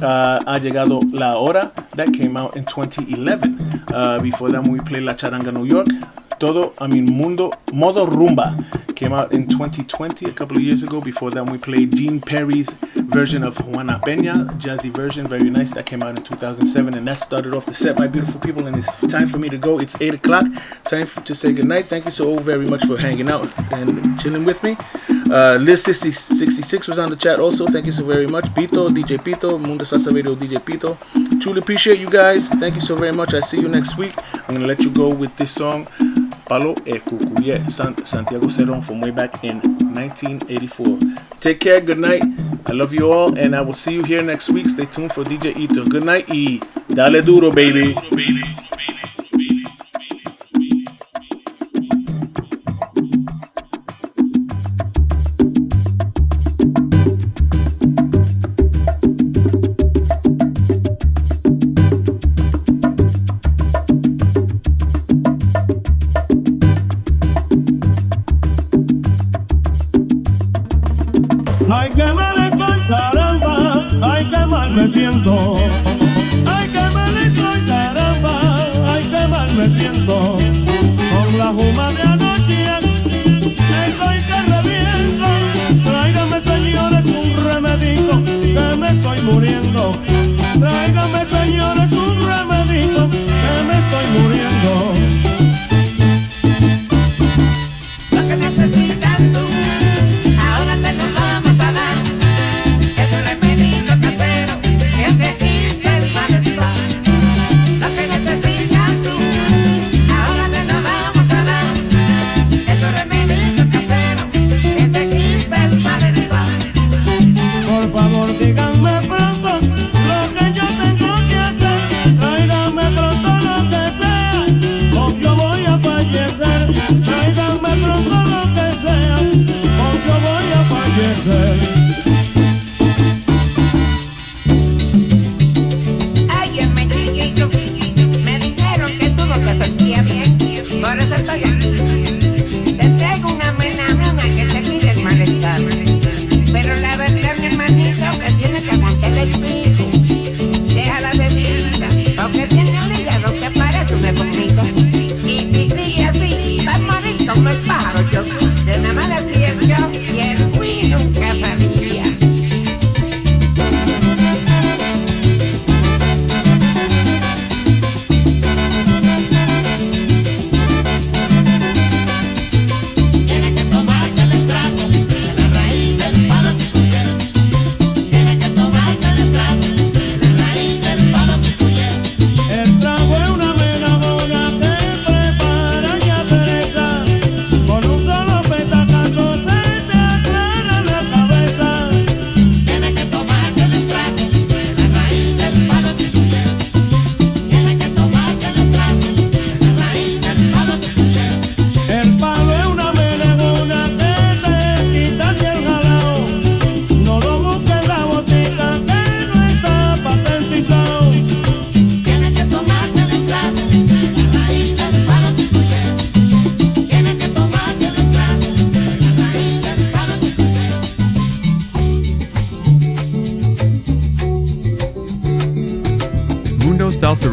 Uh, 0.03 0.41
ha 0.45 0.59
llegado 0.59 1.01
la 1.13 1.39
hora. 1.39 1.73
That 1.95 2.13
came 2.13 2.37
out 2.37 2.57
in 2.57 2.65
2011. 2.65 3.85
Uh, 3.95 4.21
before 4.21 4.51
that 4.51 4.67
we 4.67 4.81
played 4.81 5.05
La 5.05 5.15
Charanga 5.15 5.53
New 5.53 5.67
York. 5.67 5.87
Todo, 6.39 6.75
I 6.81 6.87
mean, 6.87 7.05
Mundo, 7.17 7.51
Modo 7.73 8.07
Rumba 8.07 8.95
came 8.95 9.13
out 9.13 9.33
in 9.33 9.47
2020, 9.47 10.27
a 10.27 10.33
couple 10.33 10.57
of 10.57 10.63
years 10.63 10.83
ago. 10.83 11.01
Before 11.01 11.31
that, 11.31 11.49
we 11.49 11.59
played 11.59 11.95
Gene 11.95 12.21
Perry's 12.21 12.71
version 12.95 13.43
of 13.43 13.57
Juana 13.69 14.01
Peña, 14.05 14.47
jazzy 14.61 14.91
version, 14.91 15.27
very 15.27 15.49
nice. 15.51 15.73
That 15.75 15.87
came 15.87 16.03
out 16.03 16.17
in 16.19 16.25
2007, 16.25 16.97
and 16.97 17.07
that 17.09 17.21
started 17.21 17.55
off 17.55 17.67
the 17.67 17.75
set, 17.75 17.99
my 17.99 18.07
beautiful 18.07 18.41
people. 18.41 18.67
And 18.67 18.77
it's 18.77 19.01
time 19.09 19.29
for 19.29 19.39
me 19.39 19.49
to 19.51 19.59
go. 19.59 19.79
It's 19.79 20.01
8 20.01 20.15
o'clock. 20.15 20.47
Time 20.85 21.07
to 21.07 21.35
say 21.35 21.53
goodnight. 21.53 21.87
Thank 21.87 22.07
you 22.07 22.11
so 22.11 22.37
very 22.37 22.67
much 22.67 22.85
for 22.85 22.97
hanging 22.99 23.29
out 23.29 23.47
and 23.73 24.19
chilling 24.19 24.45
with 24.45 24.63
me. 24.63 24.77
Uh, 25.31 25.59
Liz 25.61 25.83
60, 25.83 26.13
66 26.13 26.89
was 26.89 26.99
on 26.99 27.11
the 27.11 27.17
chat 27.17 27.41
also. 27.41 27.67
Thank 27.67 27.87
you 27.87 27.93
so 27.93 28.05
very 28.05 28.27
much. 28.27 28.45
Pito, 28.55 28.89
DJ 28.89 29.19
Pito, 29.19 29.61
Mundo 29.61 29.85
Salsa 29.85 30.15
Radio, 30.15 30.35
DJ 30.35 30.59
Pito. 30.59 30.97
Truly 31.41 31.61
appreciate 31.61 31.99
you 31.99 32.09
guys. 32.09 32.49
Thank 32.49 32.77
you 32.77 32.81
so 32.81 32.95
very 32.97 33.13
much. 33.13 33.35
I 33.35 33.41
see 33.41 33.61
you 33.61 33.69
next 33.69 33.99
week. 33.99 34.15
I'm 34.35 34.55
going 34.55 34.61
to 34.61 34.67
let 34.67 34.81
you 34.81 34.91
go 34.91 35.13
with 35.13 35.37
this 35.37 35.53
song. 35.53 35.87
Palo 36.47 36.75
e 36.87 37.01
Cucuye, 37.01 37.59
San- 37.71 37.97
Santiago 38.05 38.47
Cerón 38.49 38.83
from 38.83 39.01
way 39.01 39.11
back 39.11 39.43
in 39.43 39.61
1984. 39.93 40.99
Take 41.41 41.59
care, 41.59 41.81
good 41.81 41.99
night. 41.99 42.23
I 42.67 42.73
love 42.73 42.95
you 42.95 43.11
all, 43.13 43.37
and 43.39 43.55
I 43.55 43.63
will 43.63 43.75
see 43.75 43.95
you 43.95 44.03
here 44.05 44.23
next 44.23 44.49
week. 44.51 44.69
Stay 44.69 44.87
tuned 44.87 45.13
for 45.13 45.25
DJ 45.25 45.57
Ito. 45.57 45.85
Good 45.85 46.05
night, 46.05 46.29
E. 46.33 46.61
dale 46.89 47.21
duro, 47.23 47.51
baby. 47.51 47.95
Ay, 47.97 48.66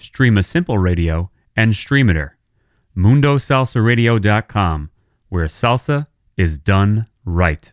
Streema 0.00 0.44
Simple 0.44 0.78
Radio, 0.78 1.30
and 1.56 1.72
Streamitter. 1.72 2.32
MundoSalsaRadio.com, 2.96 4.90
where 5.28 5.46
salsa 5.46 6.06
is 6.36 6.58
done 6.58 7.06
right. 7.24 7.70